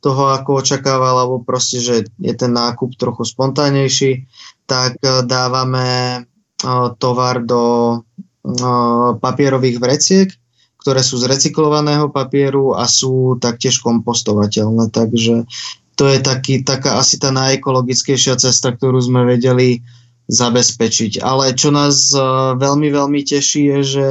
toho, 0.01 0.34
ako 0.34 0.65
očakával, 0.65 1.15
alebo 1.22 1.46
proste, 1.46 1.77
že 1.77 1.96
je 2.17 2.34
ten 2.34 2.51
nákup 2.51 2.98
trochu 2.98 3.22
spontánnejší, 3.24 4.25
tak 4.65 4.98
e, 5.00 5.22
dávame 5.24 5.88
e, 5.88 6.20
tovar 6.98 7.46
do 7.46 7.62
papierových 9.22 9.77
vreciek, 9.77 10.27
ktoré 10.81 11.05
sú 11.05 11.22
z 11.22 11.29
recyklovaného 11.29 12.10
papieru 12.10 12.74
a 12.74 12.89
sú 12.89 13.38
taktiež 13.38 13.77
kompostovateľné. 13.86 14.89
Takže 14.89 15.46
to 15.93 16.10
je 16.10 16.17
taký, 16.17 16.65
taká 16.65 16.98
asi 16.98 17.22
tá 17.22 17.29
najekologickejšia 17.29 18.41
cesta, 18.41 18.74
ktorú 18.74 18.98
sme 18.98 19.29
vedeli 19.29 19.86
zabezpečiť. 20.25 21.22
Ale 21.22 21.53
čo 21.53 21.70
nás 21.70 22.17
veľmi, 22.58 22.89
veľmi 22.89 23.22
teší 23.22 23.77
je, 23.77 23.79
že 23.86 24.05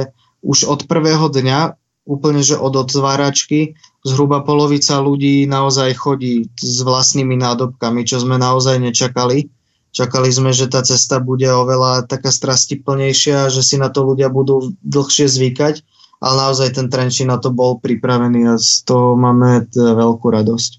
už 0.47 0.63
od 0.63 0.87
prvého 0.87 1.27
dňa, 1.27 1.75
úplne 2.07 2.39
že 2.39 2.55
od 2.55 2.87
otváračky, 2.87 3.75
zhruba 4.01 4.41
polovica 4.41 4.97
ľudí 4.97 5.45
naozaj 5.45 5.93
chodí 5.93 6.49
s 6.57 6.81
vlastnými 6.81 7.37
nádobkami, 7.37 8.01
čo 8.01 8.17
sme 8.21 8.41
naozaj 8.41 8.81
nečakali. 8.81 9.49
Čakali 9.91 10.31
sme, 10.31 10.55
že 10.55 10.71
tá 10.71 10.81
cesta 10.81 11.19
bude 11.19 11.45
oveľa 11.51 12.07
taká 12.07 12.31
strastiplnejšia, 12.31 13.51
že 13.51 13.61
si 13.61 13.75
na 13.75 13.91
to 13.91 14.07
ľudia 14.07 14.31
budú 14.31 14.71
dlhšie 14.81 15.27
zvykať, 15.27 15.83
ale 16.23 16.35
naozaj 16.47 16.79
ten 16.79 16.87
Trenčín 16.87 17.27
na 17.27 17.37
to 17.37 17.51
bol 17.51 17.77
pripravený 17.77 18.55
a 18.55 18.55
z 18.55 18.87
toho 18.87 19.19
máme 19.19 19.67
veľkú 19.75 20.27
radosť. 20.31 20.71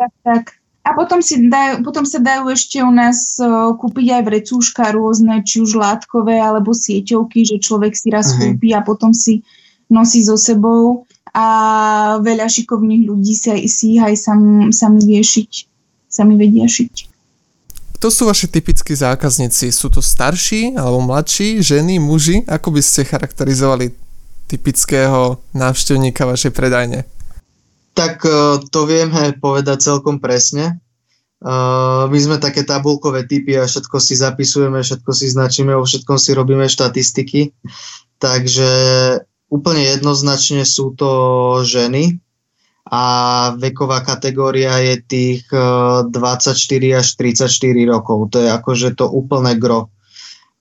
Tak, 0.00 0.12
tak. 0.24 0.44
A 0.84 0.92
potom, 0.92 1.24
si 1.24 1.40
dajú, 1.48 1.80
potom 1.80 2.04
sa 2.04 2.20
dajú 2.20 2.52
ešte 2.52 2.76
u 2.84 2.92
nás 2.92 3.40
kúpiť 3.80 4.20
aj 4.20 4.22
vrecúška 4.28 4.92
rôzne, 4.92 5.40
či 5.40 5.64
už 5.64 5.80
látkové 5.80 6.36
alebo 6.36 6.76
sieťovky, 6.76 7.40
že 7.40 7.56
človek 7.56 7.96
si 7.96 8.12
raz 8.12 8.32
uh-huh. 8.32 8.52
kúpi 8.52 8.76
a 8.76 8.84
potom 8.84 9.16
si 9.16 9.40
nosí 9.88 10.20
so 10.24 10.36
sebou 10.36 11.08
a 11.34 11.46
veľa 12.22 12.46
šikovných 12.46 13.10
ľudí 13.10 13.34
sa, 13.34 13.58
si 13.66 13.98
ich 13.98 14.02
aj 14.02 14.14
sam, 14.14 14.70
sami 14.70 15.02
vie 15.02 15.18
šiť, 15.18 15.52
sami 16.06 16.38
vedia 16.38 16.70
šiť. 16.70 17.10
Kto 17.98 18.06
sú 18.06 18.22
vaši 18.30 18.46
typickí 18.46 18.94
zákazníci? 18.94 19.74
Sú 19.74 19.90
to 19.90 19.98
starší 19.98 20.78
alebo 20.78 21.02
mladší, 21.02 21.58
ženy, 21.58 21.98
muži? 21.98 22.46
Ako 22.46 22.70
by 22.70 22.78
ste 22.78 23.02
charakterizovali 23.02 23.90
typického 24.46 25.42
návštevníka 25.56 26.22
vašej 26.22 26.52
predajne? 26.54 27.02
Tak 27.98 28.22
e, 28.22 28.30
to 28.70 28.86
vieme 28.86 29.34
povedať 29.40 29.90
celkom 29.90 30.22
presne. 30.22 30.70
E, 30.70 31.52
my 32.06 32.18
sme 32.20 32.36
také 32.38 32.62
tabulkové 32.62 33.26
typy 33.26 33.58
a 33.58 33.66
všetko 33.66 33.96
si 33.98 34.14
zapisujeme, 34.20 34.84
všetko 34.84 35.10
si 35.10 35.26
značíme, 35.32 35.72
o 35.74 35.82
všetkom 35.82 36.20
si 36.20 36.30
robíme 36.36 36.68
štatistiky. 36.68 37.56
Takže 38.20 38.70
úplne 39.52 39.82
jednoznačne 39.84 40.64
sú 40.64 40.92
to 40.96 41.10
ženy 41.64 42.18
a 42.84 43.04
veková 43.56 44.04
kategória 44.04 44.76
je 44.84 44.94
tých 45.00 45.42
24 45.48 46.12
e, 46.12 46.92
až 46.92 47.06
34 47.16 47.48
rokov. 47.88 48.36
To 48.36 48.44
je 48.44 48.48
akože 48.52 48.92
to 49.00 49.08
úplné 49.08 49.56
gro. 49.56 49.88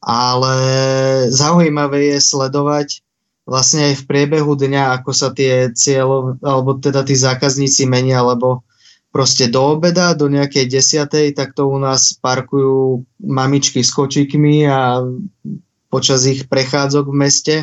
Ale 0.03 0.55
zaujímavé 1.31 2.15
je 2.15 2.19
sledovať, 2.19 3.03
vlastne 3.43 3.91
aj 3.91 4.03
v 4.03 4.07
priebehu 4.07 4.55
dňa, 4.55 4.99
ako 4.99 5.11
sa 5.11 5.31
tie 5.35 5.71
cieľov, 5.71 6.39
alebo 6.43 6.79
teda 6.79 7.03
tí 7.03 7.15
zákazníci 7.15 7.87
menia, 7.87 8.23
lebo 8.23 8.63
proste 9.11 9.51
do 9.51 9.77
obeda, 9.77 10.15
do 10.15 10.27
nejakej 10.31 10.67
desiatej, 10.67 11.35
tak 11.35 11.53
to 11.53 11.69
u 11.69 11.77
nás 11.79 12.17
parkujú 12.17 13.03
mamičky 13.19 13.83
s 13.83 13.91
kočíkmi 13.93 14.65
a 14.67 15.05
počas 15.91 16.25
ich 16.25 16.49
prechádzok 16.49 17.05
v 17.05 17.15
meste, 17.15 17.55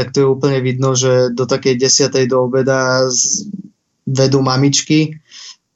tak 0.00 0.16
to 0.16 0.24
je 0.24 0.32
úplne 0.32 0.64
vidno, 0.64 0.96
že 0.96 1.28
do 1.36 1.44
takej 1.44 1.76
desiatej 1.76 2.32
do 2.32 2.48
obeda 2.48 3.04
vedú 4.08 4.40
mamičky. 4.40 5.20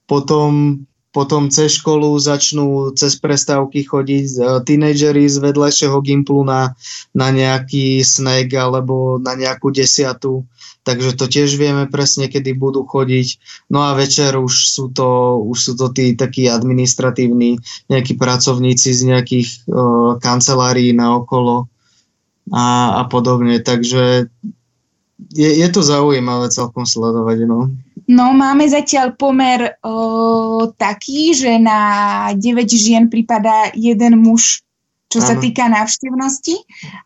Potom 0.09 0.81
potom 1.15 1.47
cez 1.47 1.79
školu 1.79 2.19
začnú 2.19 2.91
cez 2.99 3.15
prestávky 3.23 3.87
chodiť 3.87 4.27
uh, 4.35 4.59
tínejdžeri 4.67 5.31
z 5.31 5.39
vedľajšieho 5.39 6.03
gimplu 6.03 6.43
na, 6.43 6.75
na 7.15 7.31
nejaký 7.31 8.03
snack 8.03 8.51
alebo 8.59 9.23
na 9.23 9.39
nejakú 9.39 9.71
desiatu. 9.71 10.43
Takže 10.83 11.15
to 11.17 11.31
tiež 11.31 11.55
vieme 11.55 11.87
presne, 11.87 12.27
kedy 12.27 12.59
budú 12.59 12.83
chodiť. 12.85 13.41
No 13.71 13.87
a 13.87 13.95
večer 13.95 14.35
už 14.37 14.53
sú 14.53 14.91
to, 14.91 15.39
už 15.39 15.59
sú 15.71 15.73
to 15.79 15.95
tí 15.95 16.19
takí 16.19 16.51
administratívni 16.51 17.63
nejakí 17.89 18.19
pracovníci 18.19 18.91
z 18.91 19.15
nejakých 19.15 19.49
uh, 19.71 20.19
kancelárií 20.19 20.91
na 20.91 21.15
okolo 21.15 21.71
a, 22.53 22.99
a 23.01 23.03
podobne. 23.09 23.61
Takže 23.63 24.29
je, 25.33 25.51
je 25.63 25.69
to 25.71 25.81
zaujímavé 25.81 26.51
celkom 26.51 26.85
sledovať. 26.85 27.49
No. 27.49 27.71
No, 28.05 28.37
máme 28.37 28.69
zatiaľ 28.69 29.17
pomer 29.17 29.81
o, 29.81 30.69
taký, 30.77 31.33
že 31.33 31.57
na 31.57 31.81
9 32.37 32.69
žien 32.69 33.09
pripadá 33.09 33.73
jeden 33.73 34.21
muž, 34.21 34.61
čo 35.09 35.23
ano. 35.25 35.29
sa 35.31 35.35
týka 35.41 35.65
návštevnosti, 35.71 36.59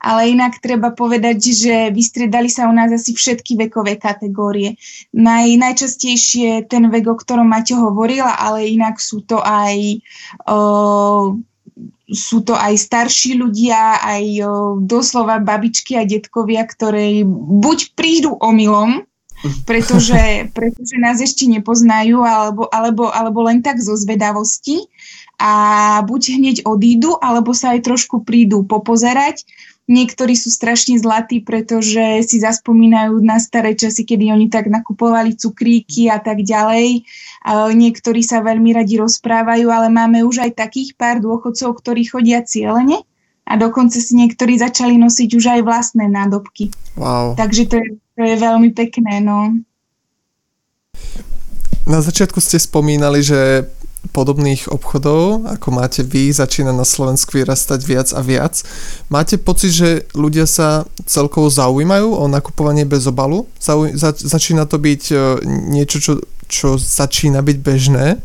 ale 0.03 0.35
inak 0.35 0.59
treba 0.59 0.91
povedať, 0.91 1.39
že 1.55 1.75
vystriedali 1.95 2.51
sa 2.51 2.67
u 2.67 2.75
nás 2.75 2.91
asi 2.91 3.15
všetky 3.15 3.55
vekové 3.69 3.95
kategórie. 4.01 4.75
Naj, 5.15 5.55
najčastejšie 5.55 6.67
ten 6.67 6.91
vek, 6.91 7.07
o 7.07 7.15
ktorom 7.15 7.47
Maťo 7.47 7.79
hovorila, 7.79 8.35
ale 8.35 8.67
inak 8.67 8.99
sú 8.99 9.23
to 9.23 9.39
aj 9.39 10.03
o, 10.51 10.59
sú 12.09 12.41
to 12.41 12.57
aj 12.57 12.75
starší 12.81 13.37
ľudia, 13.37 14.01
aj 14.01 14.25
doslova 14.89 15.39
babičky 15.45 16.01
a 16.01 16.09
detkovia, 16.09 16.65
ktoré 16.65 17.23
buď 17.25 17.93
prídu 17.93 18.33
omylom, 18.41 19.05
pretože, 19.69 20.49
pretože 20.57 20.97
nás 20.99 21.21
ešte 21.21 21.47
nepoznajú 21.47 22.25
alebo, 22.25 22.67
alebo, 22.73 23.13
alebo 23.13 23.39
len 23.47 23.61
tak 23.61 23.79
zo 23.79 23.95
zvedavosti 23.95 24.89
a 25.39 25.53
buď 26.03 26.23
hneď 26.35 26.57
odídu, 26.67 27.15
alebo 27.23 27.55
sa 27.55 27.79
aj 27.79 27.87
trošku 27.87 28.27
prídu 28.27 28.67
popozerať. 28.67 29.47
Niektorí 29.89 30.37
sú 30.37 30.53
strašne 30.53 31.01
zlatí, 31.01 31.41
pretože 31.41 32.21
si 32.29 32.37
zaspomínajú 32.45 33.25
na 33.25 33.41
staré 33.41 33.73
časy, 33.73 34.05
kedy 34.05 34.29
oni 34.29 34.47
tak 34.53 34.69
nakupovali 34.69 35.33
cukríky 35.33 36.13
a 36.13 36.21
tak 36.21 36.45
ďalej. 36.45 37.09
Niektorí 37.73 38.21
sa 38.21 38.45
veľmi 38.45 38.77
radi 38.77 39.01
rozprávajú, 39.01 39.73
ale 39.73 39.89
máme 39.89 40.29
už 40.29 40.45
aj 40.45 40.61
takých 40.61 40.93
pár 40.93 41.25
dôchodcov, 41.25 41.81
ktorí 41.81 42.05
chodia 42.05 42.45
cieľene 42.45 43.01
a 43.49 43.57
dokonca 43.57 43.97
si 43.97 44.13
niektorí 44.13 44.61
začali 44.61 45.01
nosiť 45.01 45.31
už 45.33 45.45
aj 45.57 45.61
vlastné 45.65 46.05
nádobky. 46.05 46.69
Wow. 47.01 47.33
Takže 47.41 47.63
to 47.73 47.77
je 47.81 47.89
to 48.19 48.27
je 48.27 48.35
veľmi 48.35 48.75
pekné, 48.75 49.23
no. 49.23 49.63
Na 51.87 52.03
začiatku 52.03 52.43
ste 52.43 52.59
spomínali, 52.59 53.23
že 53.23 53.71
podobných 54.11 54.67
obchodov, 54.73 55.47
ako 55.47 55.69
máte 55.71 56.03
vy, 56.03 56.33
začína 56.33 56.75
na 56.75 56.85
Slovensku 56.85 57.37
vyrastať 57.37 57.81
viac 57.85 58.09
a 58.17 58.21
viac. 58.25 58.61
Máte 59.13 59.37
pocit, 59.39 59.73
že 59.77 59.89
ľudia 60.17 60.49
sa 60.49 60.89
celkovo 61.07 61.53
zaujímajú 61.53 62.09
o 62.13 62.25
nakupovanie 62.27 62.89
bez 62.89 63.07
obalu? 63.07 63.47
Zauj- 63.61 63.95
za- 63.95 64.17
začína 64.17 64.67
to 64.67 64.81
byť 64.81 65.03
e, 65.11 65.17
niečo, 65.73 65.99
čo, 66.01 66.13
čo 66.49 66.81
začína 66.81 67.45
byť 67.45 67.59
bežné 67.61 68.19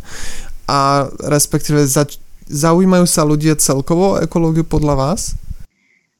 a 0.68 1.12
respektíve 1.22 1.84
zač- 1.86 2.20
zaujímajú 2.48 3.06
sa 3.08 3.28
ľudia 3.28 3.60
celkovo 3.60 4.16
o 4.16 4.20
ekológiu 4.20 4.64
podľa 4.64 4.96
vás? 4.96 5.22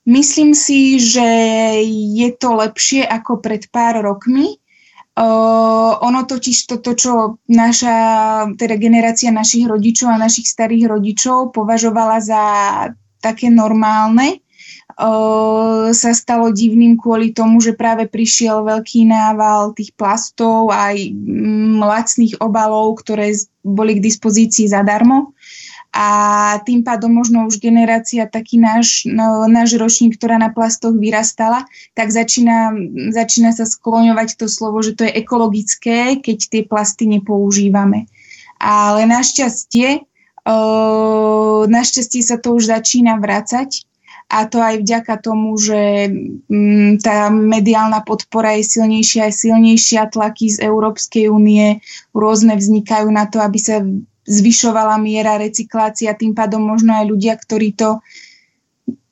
Myslím 0.04 0.52
si, 0.52 1.00
že 1.00 1.24
je 1.88 2.28
to 2.36 2.60
lepšie 2.60 3.08
ako 3.08 3.40
pred 3.40 3.72
pár 3.72 4.04
rokmi. 4.04 4.60
Uh, 5.14 5.94
ono 6.02 6.26
totiž 6.26 6.66
toto, 6.66 6.98
čo 6.98 7.38
naša 7.46 7.98
teda 8.58 8.82
generácia 8.82 9.30
našich 9.30 9.70
rodičov 9.70 10.10
a 10.10 10.18
našich 10.18 10.50
starých 10.50 10.90
rodičov 10.90 11.54
považovala 11.54 12.18
za 12.18 12.44
také 13.22 13.54
normálne, 13.54 14.42
uh, 14.98 15.94
sa 15.94 16.12
stalo 16.18 16.50
divným 16.50 16.98
kvôli 16.98 17.30
tomu, 17.30 17.62
že 17.62 17.78
práve 17.78 18.10
prišiel 18.10 18.66
veľký 18.66 19.06
nával 19.06 19.78
tých 19.78 19.94
plastov 19.94 20.74
aj 20.74 20.98
mm, 21.14 21.78
lacných 21.78 22.42
obalov, 22.42 22.98
ktoré 23.06 23.38
boli 23.62 24.02
k 24.02 24.06
dispozícii 24.10 24.66
zadarmo 24.66 25.33
a 25.94 26.08
tým 26.66 26.82
pádom 26.82 27.14
možno 27.14 27.46
už 27.46 27.62
generácia, 27.62 28.26
taký 28.26 28.58
náš, 28.58 29.06
no, 29.06 29.46
náš 29.46 29.78
ročník, 29.78 30.18
ktorá 30.18 30.42
na 30.42 30.50
plastoch 30.50 30.98
vyrastala, 30.98 31.70
tak 31.94 32.10
začína, 32.10 32.74
začína 33.14 33.54
sa 33.54 33.70
skloňovať 33.70 34.42
to 34.42 34.50
slovo, 34.50 34.82
že 34.82 34.98
to 34.98 35.06
je 35.06 35.14
ekologické, 35.14 36.18
keď 36.18 36.38
tie 36.50 36.62
plasty 36.66 37.06
nepoužívame. 37.06 38.10
Ale 38.58 39.06
našťastie, 39.06 40.02
uh, 40.50 41.62
našťastie 41.70 42.26
sa 42.26 42.42
to 42.42 42.58
už 42.58 42.74
začína 42.74 43.22
vracať 43.22 43.86
a 44.34 44.50
to 44.50 44.58
aj 44.58 44.82
vďaka 44.82 45.14
tomu, 45.22 45.54
že 45.62 46.10
m, 46.10 46.42
mm, 46.50 47.06
tá 47.06 47.30
mediálna 47.30 48.02
podpora 48.02 48.58
je 48.58 48.66
silnejšia 48.66 49.30
a 49.30 49.36
silnejšia, 49.36 50.10
tlaky 50.10 50.58
z 50.58 50.58
Európskej 50.66 51.30
únie 51.30 51.86
rôzne 52.18 52.58
vznikajú 52.58 53.14
na 53.14 53.30
to, 53.30 53.38
aby 53.46 53.60
sa 53.62 53.86
zvyšovala 54.24 54.96
miera 55.00 55.36
recyklácia, 55.40 56.16
tým 56.16 56.32
pádom 56.36 56.64
možno 56.64 56.96
aj 56.96 57.06
ľudia, 57.08 57.34
ktorí 57.36 57.76
to 57.76 58.00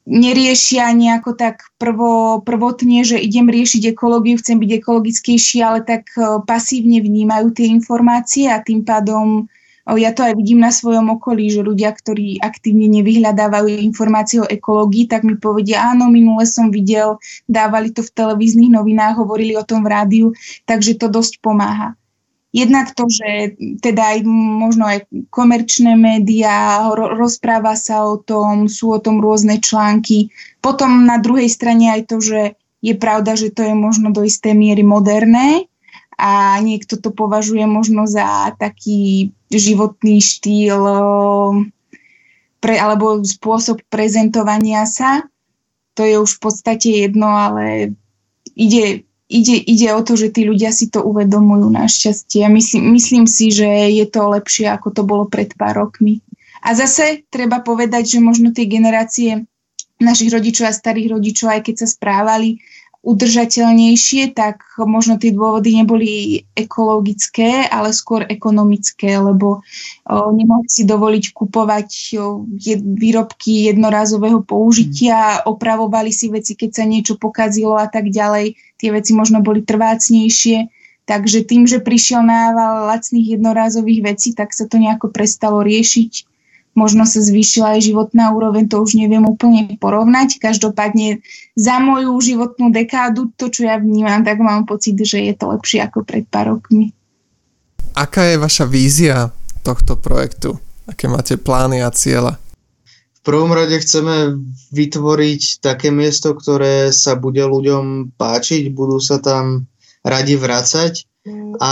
neriešia 0.08 0.92
nejako 0.92 1.38
tak 1.38 1.62
prvo, 1.78 2.42
prvotne, 2.42 3.06
že 3.06 3.22
idem 3.22 3.48
riešiť 3.48 3.94
ekológiu, 3.94 4.36
chcem 4.42 4.58
byť 4.58 4.72
ekologickejší, 4.82 5.58
ale 5.62 5.86
tak 5.86 6.10
e, 6.18 6.42
pasívne 6.44 7.00
vnímajú 7.00 7.54
tie 7.54 7.70
informácie 7.70 8.50
a 8.50 8.60
tým 8.60 8.82
pádom 8.84 9.48
ja 9.82 10.14
to 10.14 10.22
aj 10.22 10.38
vidím 10.38 10.62
na 10.62 10.70
svojom 10.70 11.18
okolí, 11.18 11.50
že 11.50 11.66
ľudia, 11.66 11.90
ktorí 11.92 12.38
aktívne 12.38 12.86
nevyhľadávajú 13.02 13.82
informácie 13.82 14.40
o 14.40 14.48
ekológii, 14.48 15.10
tak 15.10 15.26
mi 15.26 15.36
povedia, 15.36 15.82
áno, 15.90 16.08
minule 16.08 16.46
som 16.46 16.70
videl, 16.70 17.18
dávali 17.50 17.90
to 17.90 18.06
v 18.06 18.14
televíznych 18.14 18.70
novinách, 18.70 19.18
hovorili 19.18 19.58
o 19.58 19.66
tom 19.66 19.82
v 19.82 19.92
rádiu, 19.92 20.28
takže 20.70 21.02
to 21.02 21.10
dosť 21.10 21.42
pomáha. 21.42 21.98
Jednak 22.52 22.92
to, 22.92 23.08
že 23.08 23.56
teda 23.80 24.16
aj 24.16 24.28
možno 24.28 24.84
aj 24.84 25.08
komerčné 25.32 25.96
médiá, 25.96 26.84
rozpráva 26.92 27.80
sa 27.80 28.04
o 28.04 28.20
tom, 28.20 28.68
sú 28.68 28.92
o 28.92 29.00
tom 29.00 29.24
rôzne 29.24 29.64
články. 29.64 30.28
Potom 30.60 31.08
na 31.08 31.16
druhej 31.16 31.48
strane 31.48 31.96
aj 31.96 32.12
to, 32.12 32.20
že 32.20 32.60
je 32.84 32.94
pravda, 32.98 33.40
že 33.40 33.56
to 33.56 33.64
je 33.64 33.72
možno 33.72 34.12
do 34.12 34.28
istej 34.28 34.52
miery 34.52 34.84
moderné 34.84 35.72
a 36.20 36.60
niekto 36.60 37.00
to 37.00 37.10
považuje 37.16 37.64
možno 37.64 38.04
za 38.04 38.52
taký 38.60 39.32
životný 39.48 40.20
štýl 40.20 40.84
pre, 42.62 42.76
alebo 42.78 43.24
spôsob 43.24 43.82
prezentovania 43.88 44.84
sa. 44.86 45.26
To 45.96 46.04
je 46.04 46.20
už 46.20 46.38
v 46.38 46.42
podstate 46.44 46.90
jedno, 47.08 47.32
ale 47.32 47.96
ide 48.60 49.08
ide, 49.32 49.56
ide 49.64 49.88
o 49.96 50.02
to, 50.04 50.20
že 50.20 50.36
tí 50.36 50.44
ľudia 50.44 50.76
si 50.76 50.92
to 50.92 51.00
uvedomujú 51.00 51.72
našťastie. 51.72 52.44
Myslím, 52.52 52.92
myslím 52.92 53.26
si, 53.26 53.50
že 53.56 53.66
je 53.88 54.06
to 54.12 54.28
lepšie, 54.28 54.68
ako 54.68 54.92
to 54.92 55.02
bolo 55.08 55.24
pred 55.32 55.56
pár 55.56 55.80
rokmi. 55.80 56.20
A 56.62 56.76
zase 56.78 57.26
treba 57.32 57.64
povedať, 57.64 58.20
že 58.20 58.20
možno 58.22 58.54
tie 58.54 58.70
generácie 58.70 59.48
našich 59.98 60.30
rodičov 60.30 60.70
a 60.70 60.74
starých 60.76 61.18
rodičov, 61.18 61.48
aj 61.50 61.62
keď 61.66 61.76
sa 61.86 61.88
správali 61.90 62.62
udržateľnejšie, 63.02 64.38
tak 64.38 64.62
možno 64.78 65.18
tie 65.18 65.34
dôvody 65.34 65.74
neboli 65.74 66.46
ekologické, 66.54 67.66
ale 67.66 67.98
skôr 67.98 68.30
ekonomické, 68.30 69.18
lebo 69.18 69.66
nemohli 70.08 70.70
si 70.70 70.86
dovoliť 70.86 71.34
kupovať 71.34 71.90
výrobky 72.78 73.74
jednorázového 73.74 74.46
použitia, 74.46 75.42
opravovali 75.50 76.14
si 76.14 76.30
veci, 76.30 76.54
keď 76.54 76.70
sa 76.78 76.86
niečo 76.86 77.18
pokazilo 77.18 77.74
a 77.74 77.90
tak 77.90 78.14
ďalej. 78.14 78.54
Tie 78.78 78.90
veci 78.94 79.18
možno 79.18 79.42
boli 79.42 79.66
trvácnejšie. 79.66 80.70
Takže 81.10 81.42
tým, 81.44 81.66
že 81.66 81.82
prišiel 81.82 82.22
nával 82.22 82.86
lacných 82.86 83.34
jednorázových 83.34 84.14
vecí, 84.14 84.38
tak 84.38 84.54
sa 84.54 84.70
to 84.70 84.78
nejako 84.78 85.10
prestalo 85.10 85.66
riešiť 85.66 86.31
možno 86.74 87.04
sa 87.04 87.20
zvýšila 87.20 87.78
aj 87.78 87.92
životná 87.92 88.32
úroveň, 88.32 88.68
to 88.72 88.80
už 88.80 88.96
neviem 88.96 89.24
úplne 89.28 89.76
porovnať. 89.76 90.40
Každopádne 90.40 91.20
za 91.56 91.80
moju 91.84 92.16
životnú 92.20 92.72
dekádu, 92.72 93.32
to 93.36 93.52
čo 93.52 93.68
ja 93.68 93.76
vnímam, 93.78 94.24
tak 94.24 94.40
mám 94.40 94.64
pocit, 94.64 94.96
že 94.96 95.20
je 95.20 95.34
to 95.36 95.52
lepšie 95.52 95.84
ako 95.84 96.08
pred 96.08 96.24
pár 96.28 96.58
rokmi. 96.58 96.96
Aká 97.92 98.32
je 98.32 98.40
vaša 98.40 98.66
vízia 98.68 99.36
tohto 99.68 100.00
projektu? 100.00 100.56
Aké 100.88 101.12
máte 101.12 101.36
plány 101.36 101.84
a 101.84 101.92
cieľa? 101.92 102.40
V 103.22 103.30
prvom 103.30 103.54
rade 103.54 103.78
chceme 103.78 104.42
vytvoriť 104.74 105.62
také 105.62 105.94
miesto, 105.94 106.34
ktoré 106.34 106.90
sa 106.90 107.14
bude 107.14 107.46
ľuďom 107.46 108.18
páčiť, 108.18 108.74
budú 108.74 108.98
sa 108.98 109.22
tam 109.22 109.70
radi 110.02 110.34
vracať 110.34 111.06
a 111.62 111.72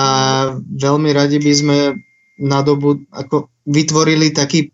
veľmi 0.62 1.10
radi 1.10 1.42
by 1.42 1.54
sme 1.58 1.78
na 2.38 2.62
dobu 2.62 3.02
ako 3.10 3.50
vytvorili 3.66 4.30
taký 4.30 4.70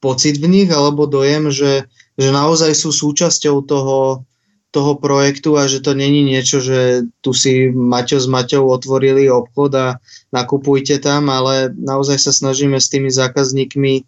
pocit 0.00 0.40
v 0.40 0.48
nich 0.48 0.70
alebo 0.72 1.04
dojem, 1.04 1.52
že, 1.52 1.86
že 2.16 2.28
naozaj 2.32 2.72
sú 2.72 2.90
súčasťou 2.90 3.62
toho, 3.68 4.24
toho 4.70 4.92
projektu 4.96 5.58
a 5.58 5.66
že 5.66 5.82
to 5.84 5.92
není 5.92 6.22
niečo, 6.22 6.62
že 6.62 7.04
tu 7.20 7.34
si 7.36 7.68
Maťo 7.68 8.18
s 8.22 8.26
Maťou 8.30 8.70
otvorili 8.70 9.26
obchod 9.26 9.72
a 9.76 9.86
nakupujte 10.30 11.02
tam, 11.02 11.28
ale 11.28 11.74
naozaj 11.74 12.16
sa 12.22 12.32
snažíme 12.32 12.78
s 12.78 12.88
tými 12.88 13.12
zákazníkmi 13.12 14.06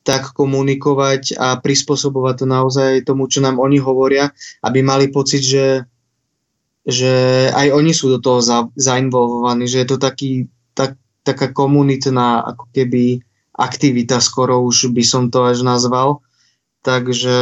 tak 0.00 0.32
komunikovať 0.32 1.36
a 1.36 1.60
prispôsobovať 1.60 2.34
to 2.40 2.46
naozaj 2.48 2.90
tomu, 3.04 3.28
čo 3.28 3.44
nám 3.44 3.60
oni 3.60 3.76
hovoria, 3.76 4.32
aby 4.64 4.80
mali 4.80 5.12
pocit, 5.12 5.44
že, 5.44 5.84
že 6.88 7.12
aj 7.52 7.68
oni 7.68 7.92
sú 7.92 8.08
do 8.08 8.18
toho 8.18 8.40
za, 8.40 8.72
zainvolvovaní, 8.80 9.68
že 9.68 9.84
je 9.84 9.88
to 9.92 9.98
taký, 10.00 10.48
tak, 10.72 10.96
taká 11.20 11.52
komunitná 11.52 12.40
ako 12.40 12.64
keby 12.72 13.20
aktivita, 13.60 14.24
skoro 14.24 14.64
už 14.64 14.88
by 14.96 15.04
som 15.04 15.28
to 15.28 15.44
až 15.44 15.60
nazval. 15.60 16.24
Takže... 16.80 17.36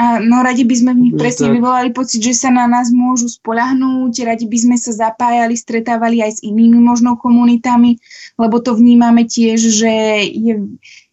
A 0.00 0.16
no 0.16 0.40
radi 0.40 0.64
by 0.64 0.72
sme 0.72 0.92
v 0.96 1.02
nich 1.10 1.14
presne 1.18 1.52
tak. 1.52 1.54
vyvolali 1.60 1.90
pocit, 1.92 2.24
že 2.24 2.32
sa 2.32 2.48
na 2.48 2.64
nás 2.64 2.88
môžu 2.88 3.28
spolahnúť, 3.28 4.24
radi 4.24 4.48
by 4.48 4.56
sme 4.56 4.76
sa 4.80 4.96
zapájali, 4.96 5.52
stretávali 5.58 6.24
aj 6.24 6.40
s 6.40 6.44
inými 6.46 6.80
možno 6.80 7.20
komunitami, 7.20 8.00
lebo 8.40 8.64
to 8.64 8.72
vnímame 8.72 9.28
tiež, 9.28 9.60
že 9.60 10.24
je, 10.24 10.54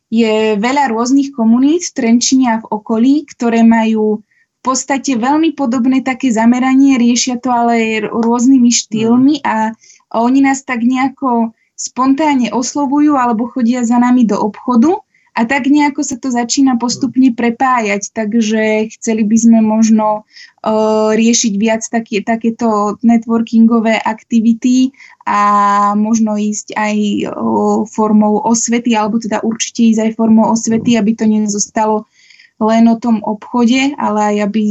je 0.07 0.36
veľa 0.55 0.88
rôznych 0.95 1.36
komunít 1.36 1.83
v 1.91 1.95
Trenčine 1.99 2.45
a 2.55 2.62
v 2.63 2.69
okolí, 2.71 3.27
ktoré 3.27 3.60
majú 3.67 4.23
v 4.23 4.62
podstate 4.63 5.19
veľmi 5.19 5.51
podobné 5.51 5.99
také 5.99 6.31
zameranie, 6.31 6.95
riešia 6.95 7.43
to 7.43 7.51
ale 7.51 8.07
rôznymi 8.07 8.71
štýlmi 8.71 9.36
mm. 9.43 9.47
a 9.47 9.75
oni 10.15 10.47
nás 10.47 10.63
tak 10.63 10.88
nejako 10.88 11.51
spontánne 11.78 12.50
oslovujú 12.50 13.13
alebo 13.13 13.48
chodia 13.54 13.86
za 13.86 14.02
nami 14.02 14.26
do 14.26 14.36
obchodu 14.36 14.98
a 15.38 15.46
tak 15.46 15.70
nejako 15.70 16.02
sa 16.02 16.18
to 16.18 16.34
začína 16.34 16.82
postupne 16.82 17.30
prepájať, 17.30 18.10
takže 18.10 18.90
chceli 18.98 19.22
by 19.22 19.38
sme 19.38 19.60
možno 19.62 20.26
uh, 20.26 21.13
riešiť 21.13 21.54
viac 21.62 21.86
také, 21.86 22.26
takéto 22.26 22.98
networkingové 23.06 24.02
aktivity 24.02 24.98
a 25.30 25.94
možno 25.94 26.42
ísť 26.42 26.74
aj 26.74 26.96
uh, 27.30 27.86
formou 27.86 28.42
osvety, 28.42 28.98
alebo 28.98 29.22
teda 29.22 29.46
určite 29.46 29.94
ísť 29.94 30.10
aj 30.10 30.12
formou 30.18 30.50
osvety, 30.50 30.98
aby 30.98 31.13
to 31.13 31.30
nezostalo 31.30 32.10
len 32.58 32.90
o 32.90 32.98
tom 32.98 33.22
obchode, 33.22 33.94
ale 34.02 34.34
aj 34.34 34.50
aby 34.50 34.66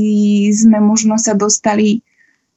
sme 0.51 0.83
možno 0.83 1.15
sa 1.15 1.39
dostali 1.39 2.03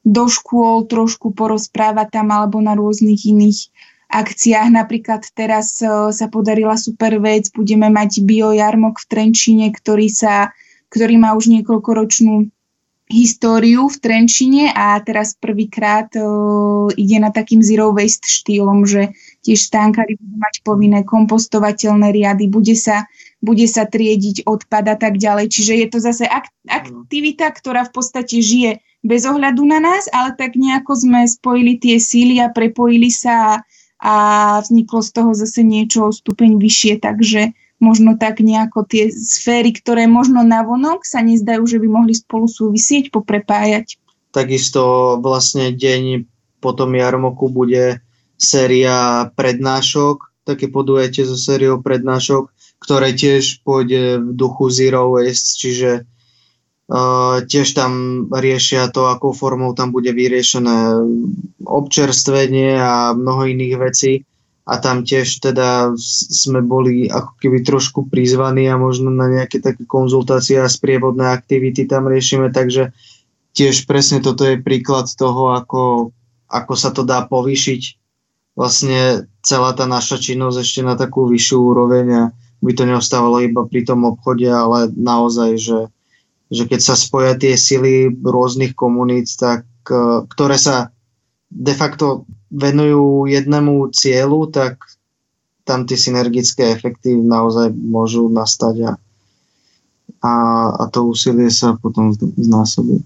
do 0.02 0.26
škôl, 0.26 0.90
trošku 0.90 1.30
porozprávať 1.38 2.18
tam 2.18 2.34
alebo 2.34 2.58
na 2.58 2.74
rôznych 2.74 3.30
iných 3.30 3.70
akciách. 4.10 4.74
Napríklad 4.74 5.30
teraz 5.38 5.78
e, 5.80 6.10
sa 6.10 6.28
podarila 6.28 6.76
super 6.76 7.22
vec, 7.22 7.54
budeme 7.54 7.88
mať 7.94 8.26
biojarmok 8.26 8.98
v 8.98 9.06
Trenčine, 9.06 9.70
ktorý, 9.70 10.10
sa, 10.10 10.52
ktorý 10.90 11.22
má 11.22 11.38
už 11.38 11.54
niekoľkoročnú 11.54 12.50
históriu 13.10 13.90
v 13.90 13.98
Trenčine 13.98 14.70
a 14.70 15.02
teraz 15.02 15.34
prvýkrát 15.34 16.14
uh, 16.14 16.94
ide 16.94 17.18
na 17.18 17.34
takým 17.34 17.66
zero 17.66 17.90
waste 17.90 18.30
štýlom, 18.30 18.86
že 18.86 19.10
tiež 19.42 19.66
stánkári 19.66 20.14
budú 20.14 20.38
mať 20.38 20.56
povinné 20.62 21.02
kompostovateľné 21.10 22.14
riady, 22.14 22.46
bude 22.46 22.78
sa, 22.78 23.10
bude 23.42 23.66
sa 23.66 23.90
triediť 23.90 24.46
odpad 24.46 24.94
a 24.94 24.96
tak 24.96 25.18
ďalej. 25.18 25.50
Čiže 25.50 25.74
je 25.74 25.88
to 25.90 25.98
zase 25.98 26.26
ak- 26.30 26.54
aktivita, 26.70 27.50
ktorá 27.50 27.90
v 27.90 27.98
podstate 27.98 28.46
žije 28.46 28.78
bez 29.02 29.26
ohľadu 29.26 29.66
na 29.66 29.82
nás, 29.82 30.06
ale 30.14 30.38
tak 30.38 30.54
nejako 30.54 30.94
sme 30.94 31.26
spojili 31.26 31.82
tie 31.82 31.98
síly 31.98 32.38
a 32.38 32.54
prepojili 32.54 33.10
sa 33.10 33.58
a 33.58 33.66
vzniklo 34.64 35.04
z 35.04 35.10
toho 35.12 35.32
zase 35.36 35.62
niečo 35.64 36.08
o 36.08 36.16
stupeň 36.16 36.56
vyššie, 36.56 37.04
takže 37.04 37.52
možno 37.80 38.16
tak 38.20 38.44
nejako 38.44 38.84
tie 38.88 39.12
sféry, 39.12 39.72
ktoré 39.72 40.08
možno 40.08 40.44
navonok 40.44 41.04
sa 41.08 41.24
nezdajú, 41.24 41.64
že 41.68 41.80
by 41.80 41.88
mohli 41.88 42.14
spolu 42.16 42.48
súvisieť, 42.48 43.12
poprepájať. 43.12 44.00
Takisto 44.32 45.16
vlastne 45.20 45.72
deň 45.74 46.28
po 46.60 46.76
tom 46.76 46.96
jarmoku 46.96 47.48
bude 47.48 48.04
séria 48.40 49.28
prednášok, 49.36 50.48
také 50.48 50.72
podujete 50.72 51.28
so 51.28 51.36
sériou 51.36 51.84
prednášok, 51.84 52.52
ktoré 52.80 53.12
tiež 53.12 53.64
pôjde 53.68 54.24
v 54.24 54.30
duchu 54.36 54.72
Zero 54.72 55.12
Waste, 55.12 55.60
čiže 55.60 55.90
Uh, 56.90 57.46
tiež 57.46 57.78
tam 57.78 58.26
riešia 58.34 58.90
to, 58.90 59.06
akou 59.14 59.30
formou 59.30 59.78
tam 59.78 59.94
bude 59.94 60.10
vyriešené 60.10 61.06
občerstvenie 61.62 62.82
a 62.82 63.14
mnoho 63.14 63.46
iných 63.46 63.76
vecí. 63.78 64.26
A 64.66 64.82
tam 64.82 65.06
tiež 65.06 65.42
teda 65.42 65.94
sme 66.34 66.66
boli 66.66 67.06
ako 67.10 67.38
keby 67.42 67.62
trošku 67.62 68.10
prizvaní 68.10 68.70
a 68.70 68.78
možno 68.78 69.14
na 69.14 69.30
nejaké 69.30 69.62
také 69.62 69.86
konzultácie 69.86 70.62
a 70.62 70.70
sprievodné 70.70 71.30
aktivity 71.30 71.86
tam 71.86 72.10
riešime, 72.10 72.54
takže 72.54 72.94
tiež 73.54 73.90
presne 73.90 74.22
toto 74.22 74.46
je 74.46 74.62
príklad 74.62 75.10
toho, 75.14 75.58
ako, 75.58 76.14
ako 76.50 76.74
sa 76.78 76.94
to 76.94 77.02
dá 77.02 77.26
povýšiť 77.26 77.82
vlastne 78.54 79.30
celá 79.40 79.72
tá 79.72 79.88
naša 79.88 80.20
činnosť 80.20 80.58
ešte 80.60 80.82
na 80.84 81.00
takú 81.00 81.32
vyššiu 81.32 81.58
úroveň 81.58 82.08
a 82.12 82.24
by 82.60 82.72
to 82.76 82.84
neostávalo 82.84 83.40
iba 83.40 83.64
pri 83.64 83.88
tom 83.88 84.04
obchode, 84.04 84.46
ale 84.52 84.92
naozaj, 84.92 85.50
že 85.56 85.78
že 86.50 86.66
keď 86.66 86.80
sa 86.82 86.96
spoja 86.98 87.38
tie 87.38 87.54
sily 87.54 88.10
rôznych 88.22 88.74
komunít, 88.74 89.30
tak, 89.38 89.66
uh, 89.90 90.26
ktoré 90.26 90.58
sa 90.58 90.90
de 91.50 91.74
facto 91.74 92.26
venujú 92.50 93.30
jednému 93.30 93.94
cieľu, 93.94 94.50
tak 94.50 94.82
tam 95.66 95.86
tie 95.86 95.98
synergické 95.98 96.74
efekty 96.74 97.14
naozaj 97.14 97.70
môžu 97.78 98.26
nastať 98.26 98.90
a, 98.90 98.92
a, 100.26 100.34
a 100.82 100.84
to 100.90 101.14
úsilie 101.14 101.54
sa 101.54 101.78
potom 101.78 102.10
znásobí. 102.18 103.06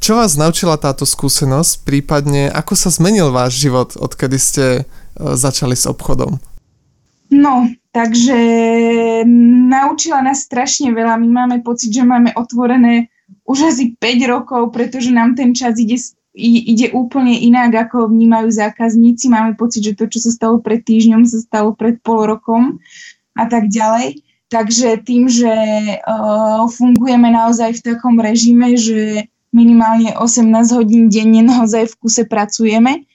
Čo 0.00 0.16
vás 0.16 0.36
naučila 0.36 0.80
táto 0.80 1.04
skúsenosť, 1.04 1.84
prípadne 1.84 2.48
ako 2.52 2.72
sa 2.72 2.88
zmenil 2.88 3.32
váš 3.32 3.60
život, 3.60 4.00
odkedy 4.00 4.36
ste 4.40 4.64
e, 4.72 4.82
začali 5.16 5.76
s 5.76 5.84
obchodom? 5.84 6.40
No, 7.30 7.70
takže 7.94 8.38
naučila 9.70 10.18
nás 10.18 10.42
strašne 10.42 10.90
veľa. 10.90 11.14
My 11.22 11.28
máme 11.30 11.56
pocit, 11.62 11.94
že 11.94 12.02
máme 12.02 12.34
otvorené 12.34 13.06
už 13.46 13.70
asi 13.74 13.94
5 13.98 14.26
rokov, 14.26 14.74
pretože 14.74 15.14
nám 15.14 15.38
ten 15.38 15.54
čas 15.54 15.78
ide, 15.78 15.98
ide 16.34 16.90
úplne 16.90 17.38
inak, 17.38 17.90
ako 17.90 18.10
vnímajú 18.10 18.50
zákazníci. 18.50 19.30
Máme 19.30 19.54
pocit, 19.54 19.86
že 19.86 19.98
to, 19.98 20.10
čo 20.10 20.22
sa 20.22 20.30
stalo 20.34 20.58
pred 20.58 20.82
týždňom, 20.82 21.22
sa 21.26 21.38
stalo 21.38 21.74
pred 21.74 22.02
pol 22.02 22.26
rokom 22.26 22.82
a 23.38 23.46
tak 23.46 23.70
ďalej. 23.70 24.22
Takže 24.50 25.06
tým, 25.06 25.30
že 25.30 25.54
uh, 26.02 26.66
fungujeme 26.66 27.30
naozaj 27.30 27.78
v 27.78 27.94
takom 27.94 28.18
režime, 28.18 28.74
že 28.74 29.30
minimálne 29.54 30.14
18 30.18 30.50
hodín 30.74 31.06
denne 31.06 31.46
naozaj 31.46 31.94
v 31.94 31.98
kuse 32.02 32.22
pracujeme, 32.26 33.06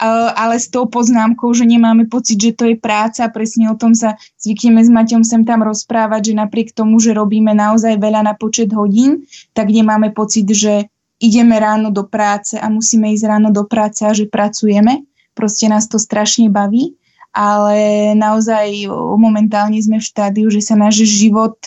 ale 0.00 0.56
s 0.56 0.72
tou 0.72 0.88
poznámkou, 0.88 1.52
že 1.52 1.68
nemáme 1.68 2.08
pocit, 2.08 2.40
že 2.40 2.56
to 2.56 2.64
je 2.64 2.76
práca, 2.80 3.28
presne 3.28 3.68
o 3.68 3.76
tom 3.76 3.92
sa 3.92 4.16
zvykneme 4.40 4.80
s 4.80 4.88
Maťom 4.88 5.20
sem 5.20 5.44
tam 5.44 5.60
rozprávať, 5.60 6.32
že 6.32 6.40
napriek 6.40 6.72
tomu, 6.72 6.96
že 6.98 7.12
robíme 7.12 7.52
naozaj 7.52 8.00
veľa 8.00 8.24
na 8.24 8.32
počet 8.32 8.72
hodín, 8.72 9.28
tak 9.52 9.68
nemáme 9.68 10.16
pocit, 10.16 10.48
že 10.48 10.88
ideme 11.20 11.60
ráno 11.60 11.92
do 11.92 12.08
práce 12.08 12.56
a 12.56 12.66
musíme 12.72 13.12
ísť 13.12 13.28
ráno 13.28 13.52
do 13.52 13.68
práce 13.68 14.00
a 14.08 14.16
že 14.16 14.24
pracujeme. 14.24 15.04
Proste 15.36 15.68
nás 15.68 15.84
to 15.84 16.00
strašne 16.00 16.48
baví, 16.48 16.96
ale 17.36 18.10
naozaj 18.16 18.88
momentálne 19.20 19.76
sme 19.84 20.00
v 20.00 20.08
štádiu, 20.08 20.48
že 20.48 20.64
sa 20.64 20.80
náš 20.80 21.04
život 21.04 21.60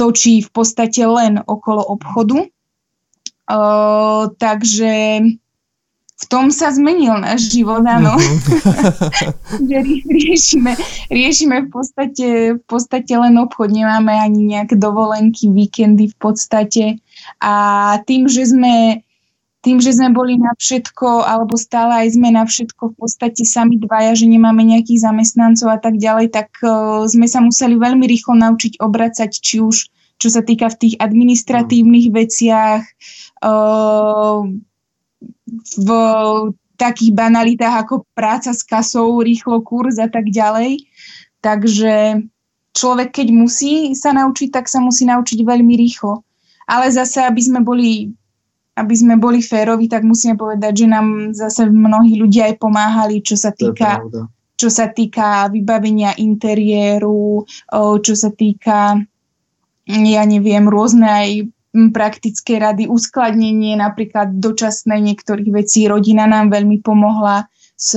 točí 0.00 0.40
v 0.40 0.50
podstate 0.50 1.04
len 1.04 1.44
okolo 1.44 1.84
obchodu 1.84 2.48
takže 4.38 5.20
v 6.22 6.24
tom 6.30 6.54
sa 6.54 6.70
zmenil 6.70 7.18
náš 7.18 7.50
život, 7.50 7.82
áno. 7.82 8.14
Mhm. 8.14 8.36
že 9.68 9.78
riešime, 10.06 10.72
riešime 11.10 11.56
v, 11.66 11.68
podstate, 11.68 12.28
v 12.56 12.64
podstate 12.70 13.12
len 13.18 13.34
obchod, 13.42 13.74
nemáme 13.74 14.14
ani 14.14 14.54
nejaké 14.54 14.78
dovolenky, 14.78 15.50
víkendy 15.50 16.14
v 16.14 16.16
podstate. 16.22 16.84
A 17.42 17.54
tým, 18.06 18.30
že 18.30 18.46
sme 18.54 19.02
tým, 19.62 19.78
že 19.78 19.94
sme 19.94 20.10
boli 20.10 20.34
na 20.42 20.50
všetko, 20.58 21.22
alebo 21.22 21.54
stále 21.54 22.02
aj 22.02 22.18
sme 22.18 22.34
na 22.34 22.42
všetko 22.42 22.82
v 22.92 22.94
podstate 22.98 23.46
sami 23.46 23.78
dvaja, 23.78 24.18
že 24.18 24.26
nemáme 24.26 24.58
nejakých 24.66 25.06
zamestnancov 25.06 25.70
a 25.70 25.78
tak 25.78 26.02
ďalej, 26.02 26.34
tak 26.34 26.50
uh, 26.66 27.06
sme 27.06 27.30
sa 27.30 27.38
museli 27.38 27.78
veľmi 27.78 28.02
rýchlo 28.02 28.34
naučiť 28.42 28.82
obracať, 28.82 29.30
či 29.30 29.62
už 29.62 29.86
čo 30.18 30.30
sa 30.30 30.42
týka 30.42 30.70
v 30.70 30.78
tých 30.86 30.94
administratívnych 31.02 32.14
veciach, 32.14 32.82
v 35.76 35.88
takých 36.80 37.12
banalitách 37.14 37.86
ako 37.86 38.08
práca 38.16 38.50
s 38.50 38.64
kasou, 38.66 39.20
rýchlo 39.22 39.62
kurz 39.62 40.00
a 40.02 40.08
tak 40.08 40.32
ďalej. 40.32 40.82
Takže 41.44 42.24
človek, 42.72 43.22
keď 43.22 43.28
musí 43.30 43.92
sa 43.92 44.16
naučiť, 44.16 44.48
tak 44.50 44.66
sa 44.66 44.80
musí 44.80 45.04
naučiť 45.06 45.44
veľmi 45.44 45.74
rýchlo. 45.76 46.24
Ale 46.66 46.88
zase, 46.90 47.22
aby 47.22 47.40
sme 47.42 47.60
boli 47.60 48.10
aby 48.72 48.94
sme 48.96 49.20
boli 49.20 49.44
férovi, 49.44 49.84
tak 49.84 50.00
musíme 50.00 50.32
povedať, 50.40 50.72
že 50.72 50.86
nám 50.88 51.36
zase 51.36 51.68
mnohí 51.68 52.16
ľudia 52.16 52.48
aj 52.48 52.56
pomáhali, 52.56 53.20
čo 53.20 53.36
sa 53.36 53.52
týka, 53.52 54.00
čo 54.56 54.72
sa 54.72 54.88
týka 54.88 55.52
vybavenia 55.52 56.16
interiéru, 56.16 57.44
čo 58.00 58.14
sa 58.16 58.32
týka, 58.32 58.96
ja 59.84 60.22
neviem, 60.24 60.64
rôzne 60.72 61.04
aj 61.04 61.30
praktické 61.72 62.60
rady, 62.60 62.84
uskladnenie 62.84 63.80
napríklad 63.80 64.36
dočasné 64.36 65.00
niektorých 65.00 65.50
vecí. 65.50 65.88
Rodina 65.88 66.28
nám 66.28 66.52
veľmi 66.52 66.84
pomohla 66.84 67.48
s, 67.72 67.96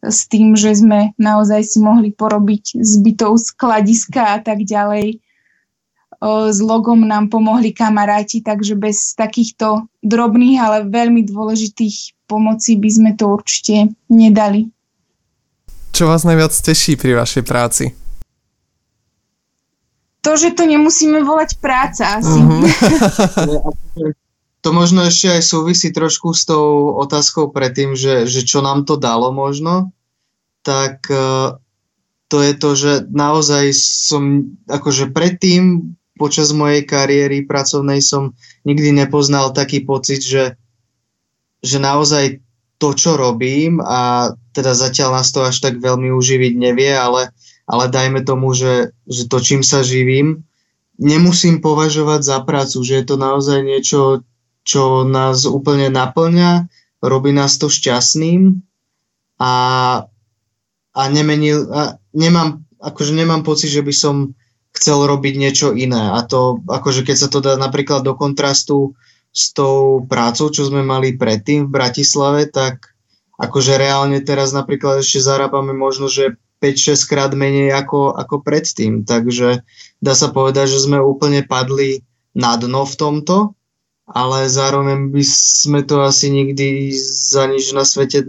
s 0.00 0.18
tým, 0.32 0.56
že 0.56 0.72
sme 0.72 1.12
naozaj 1.20 1.62
si 1.68 1.78
mohli 1.84 2.10
porobiť 2.16 2.80
zbytov 2.80 3.36
skladiska 3.44 4.36
a 4.36 4.38
tak 4.40 4.64
ďalej. 4.64 5.20
S 6.24 6.58
logom 6.58 7.06
nám 7.06 7.30
pomohli 7.30 7.70
kamaráti, 7.70 8.42
takže 8.42 8.74
bez 8.74 9.14
takýchto 9.14 9.86
drobných, 10.02 10.58
ale 10.58 10.88
veľmi 10.88 11.22
dôležitých 11.28 12.26
pomocí 12.26 12.74
by 12.74 12.90
sme 12.90 13.10
to 13.14 13.30
určite 13.30 13.94
nedali. 14.10 14.66
Čo 15.94 16.10
vás 16.10 16.26
najviac 16.26 16.50
teší 16.50 16.98
pri 16.98 17.20
vašej 17.22 17.44
práci? 17.46 18.07
To, 20.28 20.36
že 20.36 20.52
to 20.52 20.68
nemusíme 20.68 21.24
volať 21.24 21.56
práca 21.56 22.20
asi. 22.20 22.36
Mm-hmm. 22.36 22.68
to 24.64 24.68
možno 24.76 25.08
ešte 25.08 25.40
aj 25.40 25.42
súvisí 25.48 25.88
trošku 25.88 26.36
s 26.36 26.44
tou 26.44 26.92
otázkou 27.00 27.48
predtým, 27.48 27.96
že, 27.96 28.28
že 28.28 28.44
čo 28.44 28.60
nám 28.60 28.84
to 28.84 29.00
dalo 29.00 29.32
možno, 29.32 29.88
tak 30.60 31.08
uh, 31.08 31.56
to 32.28 32.44
je 32.44 32.52
to, 32.60 32.70
že 32.76 32.92
naozaj 33.08 33.72
som, 33.72 34.52
akože 34.68 35.16
predtým 35.16 35.96
počas 36.20 36.52
mojej 36.52 36.84
kariéry 36.84 37.48
pracovnej 37.48 38.04
som 38.04 38.36
nikdy 38.68 38.92
nepoznal 38.92 39.56
taký 39.56 39.80
pocit, 39.80 40.20
že, 40.20 40.60
že 41.64 41.80
naozaj 41.80 42.44
to, 42.76 42.92
čo 42.92 43.16
robím 43.16 43.80
a 43.80 44.34
teda 44.52 44.76
zatiaľ 44.76 45.22
nás 45.22 45.32
to 45.32 45.40
až 45.40 45.64
tak 45.64 45.80
veľmi 45.80 46.12
uživiť 46.12 46.52
nevie, 46.52 46.92
ale 46.92 47.32
ale 47.68 47.92
dajme 47.92 48.24
tomu, 48.24 48.56
že, 48.56 48.96
že 49.04 49.28
to, 49.28 49.44
čím 49.44 49.60
sa 49.60 49.84
živím, 49.84 50.48
nemusím 50.96 51.60
považovať 51.60 52.20
za 52.24 52.38
prácu, 52.42 52.80
že 52.80 52.98
je 52.98 53.04
to 53.04 53.16
naozaj 53.20 53.60
niečo, 53.60 54.24
čo 54.64 55.04
nás 55.04 55.44
úplne 55.44 55.92
naplňa, 55.92 56.66
robí 57.04 57.30
nás 57.30 57.60
to 57.60 57.68
šťastným 57.68 58.64
a, 59.38 59.54
a, 60.96 61.02
nemenil, 61.12 61.68
a 61.70 62.00
nemám, 62.16 62.64
akože 62.80 63.12
nemám 63.14 63.46
pocit, 63.46 63.70
že 63.70 63.84
by 63.84 63.94
som 63.94 64.34
chcel 64.74 65.06
robiť 65.06 65.34
niečo 65.38 65.68
iné. 65.76 66.10
A 66.12 66.24
to, 66.26 66.64
akože 66.66 67.06
keď 67.06 67.16
sa 67.16 67.28
to 67.30 67.38
dá 67.44 67.54
napríklad 67.60 68.02
do 68.02 68.16
kontrastu 68.18 68.98
s 69.30 69.54
tou 69.54 70.02
prácou, 70.08 70.50
čo 70.50 70.66
sme 70.66 70.82
mali 70.82 71.14
predtým 71.14 71.68
v 71.68 71.74
Bratislave, 71.74 72.50
tak 72.50 72.96
akože 73.38 73.78
reálne 73.78 74.18
teraz 74.18 74.50
napríklad 74.50 75.00
ešte 75.00 75.22
zarábame 75.22 75.70
možno, 75.70 76.10
že 76.10 76.34
5-6 76.58 77.10
krát 77.10 77.32
menej 77.34 77.74
ako, 77.74 78.14
ako 78.14 78.42
predtým. 78.42 79.06
Takže 79.06 79.62
dá 80.02 80.14
sa 80.14 80.28
povedať, 80.30 80.74
že 80.74 80.84
sme 80.84 80.98
úplne 80.98 81.46
padli 81.46 82.02
na 82.34 82.54
dno 82.58 82.86
v 82.86 82.94
tomto, 82.94 83.58
ale 84.08 84.48
zároveň 84.48 85.12
by 85.12 85.22
sme 85.26 85.84
to 85.84 86.00
asi 86.00 86.32
nikdy 86.32 86.96
za 87.28 87.44
nič 87.44 87.76
na 87.76 87.84
svete 87.84 88.24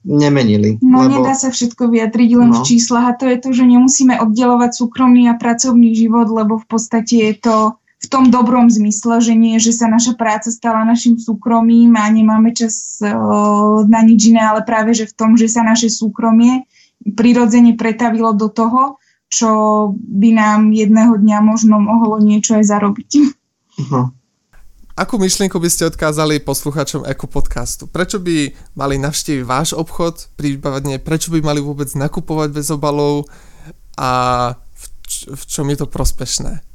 nemenili. 0.00 0.80
No 0.80 1.04
lebo... 1.04 1.20
nedá 1.20 1.36
sa 1.36 1.52
všetko 1.52 1.92
vyjadriť 1.92 2.30
len 2.32 2.50
no. 2.50 2.56
v 2.56 2.60
číslach 2.64 3.12
a 3.12 3.18
to 3.18 3.28
je 3.28 3.36
to, 3.36 3.50
že 3.52 3.64
nemusíme 3.68 4.16
oddelovať 4.16 4.72
súkromný 4.72 5.28
a 5.28 5.36
pracovný 5.36 5.92
život, 5.92 6.32
lebo 6.32 6.56
v 6.56 6.66
podstate 6.66 7.14
je 7.32 7.34
to 7.44 7.56
v 7.98 8.06
tom 8.06 8.30
dobrom 8.30 8.70
zmysle, 8.70 9.18
že 9.18 9.34
nie, 9.34 9.58
že 9.58 9.74
sa 9.74 9.90
naša 9.90 10.14
práca 10.14 10.54
stala 10.54 10.86
našim 10.86 11.18
súkromím 11.18 11.98
a 11.98 12.06
nemáme 12.06 12.54
čas 12.54 13.02
uh, 13.02 13.82
na 13.90 14.00
nič 14.06 14.30
iné, 14.30 14.38
ale 14.38 14.62
práve, 14.62 14.94
že 14.94 15.10
v 15.10 15.16
tom, 15.18 15.34
že 15.34 15.50
sa 15.50 15.66
naše 15.66 15.90
súkromie 15.90 16.62
prirodzene 17.14 17.76
pretavilo 17.78 18.34
do 18.34 18.48
toho, 18.50 18.98
čo 19.28 19.50
by 19.94 20.32
nám 20.32 20.72
jedného 20.72 21.20
dňa 21.20 21.38
možno 21.44 21.76
mohlo 21.76 22.16
niečo 22.18 22.56
aj 22.56 22.64
zarobiť. 22.64 23.10
Uh-huh. 23.78 24.08
Akú 24.98 25.14
myšlienku 25.14 25.62
by 25.62 25.70
ste 25.70 25.86
odkázali 25.86 26.42
poslucháčom 26.42 27.06
Eko 27.06 27.30
podcastu? 27.30 27.86
Prečo 27.86 28.18
by 28.18 28.50
mali 28.74 28.98
navštíviť 28.98 29.46
váš 29.46 29.70
obchod, 29.76 30.34
prípadne 30.34 30.98
prečo 30.98 31.30
by 31.30 31.38
mali 31.38 31.62
vôbec 31.62 31.86
nakupovať 31.94 32.48
bez 32.50 32.66
obalov 32.74 33.30
a 33.94 34.10
v, 34.58 34.84
č- 35.06 35.30
v 35.30 35.42
čom 35.46 35.70
je 35.70 35.76
to 35.78 35.86
prospešné? 35.86 36.66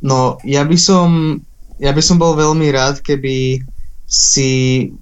No, 0.00 0.40
ja 0.40 0.64
by 0.64 0.78
som, 0.80 1.36
ja 1.76 1.92
by 1.92 2.00
som 2.00 2.16
bol 2.16 2.32
veľmi 2.32 2.72
rád, 2.72 3.04
keby 3.04 3.60
si 4.08 4.52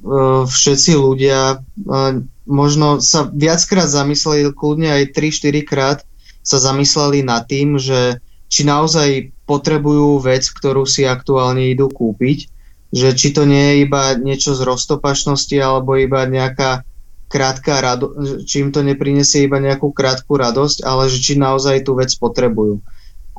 uh, 0.02 0.42
všetci 0.42 0.98
ľudia 0.98 1.62
uh, 1.62 2.26
možno 2.48 2.98
sa 2.98 3.28
viackrát 3.30 3.86
zamysleli, 3.86 4.50
kľudne 4.52 4.90
aj 4.90 5.14
3-4 5.14 5.62
krát 5.62 5.98
sa 6.42 6.58
zamysleli 6.58 7.22
nad 7.22 7.46
tým, 7.46 7.78
že 7.78 8.18
či 8.52 8.66
naozaj 8.66 9.32
potrebujú 9.48 10.20
vec, 10.20 10.44
ktorú 10.44 10.84
si 10.84 11.08
aktuálne 11.08 11.72
idú 11.72 11.88
kúpiť, 11.88 12.50
že 12.92 13.08
či 13.16 13.32
to 13.32 13.48
nie 13.48 13.62
je 13.62 13.74
iba 13.88 14.12
niečo 14.18 14.52
z 14.52 14.60
roztopašnosti 14.66 15.56
alebo 15.56 15.96
iba 15.96 16.28
nejaká 16.28 16.84
krátka 17.32 17.80
radosť, 17.80 18.44
či 18.44 18.60
im 18.60 18.70
to 18.74 18.84
neprinesie 18.84 19.48
iba 19.48 19.56
nejakú 19.56 19.88
krátku 19.88 20.36
radosť, 20.36 20.84
ale 20.84 21.08
že 21.08 21.18
či 21.22 21.40
naozaj 21.40 21.88
tú 21.88 21.96
vec 21.96 22.12
potrebujú. 22.12 22.84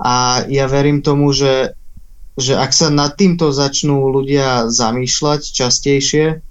A 0.01 0.41
ja 0.49 0.65
verím 0.65 1.05
tomu, 1.05 1.29
že 1.29 1.77
že 2.33 2.57
ak 2.57 2.73
sa 2.73 2.89
nad 2.89 3.13
týmto 3.13 3.53
začnú 3.53 4.09
ľudia 4.09 4.65
zamýšľať 4.65 5.53
častejšie, 5.53 6.41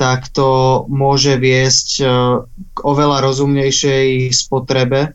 tak 0.00 0.32
to 0.32 0.82
môže 0.88 1.36
viesť 1.36 1.88
e, 2.00 2.04
k 2.72 2.78
oveľa 2.80 3.20
rozumnejšej 3.20 4.32
spotrebe 4.32 5.00
e, 5.04 5.10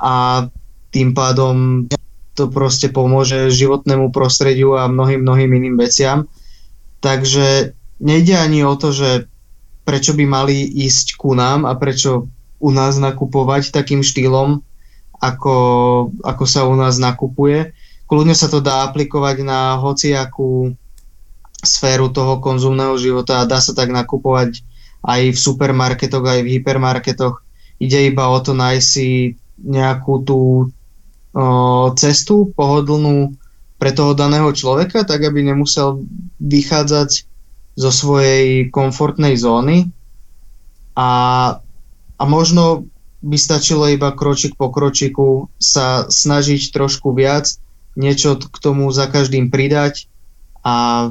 a 0.00 0.14
tým 0.88 1.12
pádom 1.12 1.84
to 2.32 2.48
proste 2.48 2.96
pomôže 2.96 3.52
životnému 3.52 4.08
prostrediu 4.08 4.80
a 4.80 4.88
mnohým, 4.88 5.20
mnohým 5.20 5.52
iným 5.52 5.76
veciam. 5.76 6.24
Takže 7.04 7.76
nejde 8.00 8.40
ani 8.40 8.64
o 8.64 8.72
to, 8.72 8.96
že 8.96 9.28
prečo 9.84 10.16
by 10.16 10.24
mali 10.24 10.64
ísť 10.64 11.20
ku 11.20 11.36
nám 11.36 11.68
a 11.68 11.76
prečo 11.76 12.32
u 12.56 12.70
nás 12.72 12.96
nakupovať 12.96 13.68
takým 13.68 14.00
štýlom, 14.00 14.64
ako, 15.20 15.56
ako 16.24 16.44
sa 16.48 16.64
u 16.64 16.72
nás 16.72 16.96
nakupuje. 16.96 17.76
Kľudne 18.08 18.32
sa 18.32 18.48
to 18.48 18.64
dá 18.64 18.88
aplikovať 18.88 19.44
na 19.44 19.76
hociakú 19.76 20.72
sféru 21.64 22.12
toho 22.12 22.38
konzumného 22.38 22.96
života 22.96 23.42
a 23.42 23.48
dá 23.48 23.58
sa 23.58 23.72
tak 23.72 23.90
nakupovať 23.90 24.62
aj 25.04 25.20
v 25.32 25.38
supermarketoch, 25.38 26.24
aj 26.24 26.40
v 26.40 26.52
hypermarketoch. 26.58 27.44
Ide 27.80 28.08
iba 28.08 28.32
o 28.32 28.38
to 28.40 28.56
nájsť 28.56 28.86
si 28.86 29.36
nejakú 29.60 30.24
tú 30.24 30.40
o, 30.64 30.64
cestu 31.98 32.48
pohodlnú 32.56 33.36
pre 33.76 33.92
toho 33.92 34.16
daného 34.16 34.48
človeka, 34.54 35.04
tak 35.04 35.20
aby 35.26 35.44
nemusel 35.44 36.00
vychádzať 36.40 37.10
zo 37.74 37.90
svojej 37.90 38.70
komfortnej 38.70 39.34
zóny 39.34 39.90
a, 40.94 41.10
a 42.16 42.22
možno 42.24 42.86
by 43.24 43.34
stačilo 43.34 43.90
iba 43.90 44.14
kročik 44.14 44.54
po 44.54 44.70
kročiku 44.70 45.50
sa 45.58 46.06
snažiť 46.06 46.70
trošku 46.70 47.10
viac, 47.16 47.50
niečo 47.98 48.38
k 48.38 48.56
tomu 48.62 48.88
za 48.94 49.10
každým 49.10 49.50
pridať 49.50 50.06
a, 50.62 51.10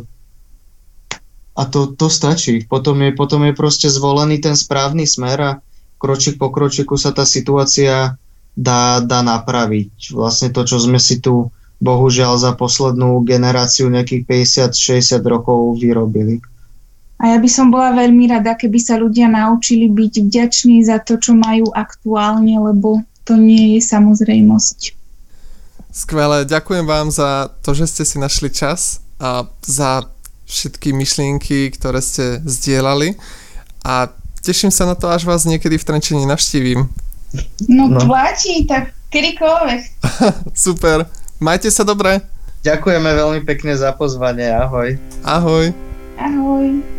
a 1.54 1.70
to, 1.70 1.94
to 1.94 2.10
stačí. 2.10 2.66
Potom 2.66 2.98
je, 3.02 3.14
potom 3.14 3.46
je 3.46 3.54
proste 3.54 3.86
zvolený 3.90 4.42
ten 4.42 4.58
správny 4.58 5.06
smer 5.06 5.38
a 5.42 5.52
kročik 6.02 6.42
po 6.42 6.50
kročiku 6.50 6.98
sa 6.98 7.14
tá 7.14 7.24
situácia 7.24 8.18
dá, 8.58 9.02
dá 9.02 9.22
napraviť. 9.22 10.14
Vlastne 10.18 10.50
to, 10.50 10.66
čo 10.66 10.82
sme 10.82 10.98
si 10.98 11.22
tu 11.22 11.54
bohužiaľ 11.84 12.40
za 12.40 12.52
poslednú 12.56 13.22
generáciu 13.28 13.92
nejakých 13.92 14.24
50-60 14.74 15.20
rokov 15.28 15.78
vyrobili. 15.78 16.40
A 17.22 17.36
ja 17.36 17.38
by 17.40 17.50
som 17.52 17.72
bola 17.72 17.96
veľmi 17.96 18.28
rada, 18.28 18.58
keby 18.58 18.80
sa 18.82 19.00
ľudia 19.00 19.32
naučili 19.32 19.88
byť 19.88 20.14
vďační 20.28 20.84
za 20.84 21.00
to, 21.00 21.16
čo 21.16 21.38
majú 21.38 21.72
aktuálne, 21.72 22.60
lebo 22.60 23.00
to 23.24 23.40
nie 23.40 23.78
je 23.78 23.82
samozrejmosť. 23.84 24.96
Skvelé, 25.94 26.44
ďakujem 26.44 26.84
vám 26.90 27.14
za 27.14 27.54
to, 27.62 27.72
že 27.78 27.86
ste 27.86 28.04
si 28.04 28.18
našli 28.18 28.50
čas 28.50 29.00
a 29.22 29.48
za 29.64 30.10
všetky 30.48 30.92
myšlienky, 30.94 31.72
ktoré 31.74 32.00
ste 32.04 32.40
zdieľali 32.44 33.16
a 33.84 34.12
teším 34.44 34.72
sa 34.72 34.88
na 34.88 34.96
to, 34.96 35.08
až 35.12 35.24
vás 35.24 35.48
niekedy 35.48 35.80
v 35.80 35.88
Trenčine 35.88 36.24
navštívim. 36.28 36.88
No, 37.66 37.90
no. 37.90 38.00
platí, 38.06 38.68
tak 38.70 38.94
kedykoľvek. 39.10 39.82
Super, 40.68 41.10
majte 41.42 41.72
sa 41.74 41.82
dobre. 41.88 42.22
Ďakujeme 42.64 43.10
veľmi 43.12 43.42
pekne 43.44 43.76
za 43.76 43.92
pozvanie, 43.92 44.48
ahoj. 44.48 44.96
Ahoj. 45.28 45.76
Ahoj. 46.16 46.93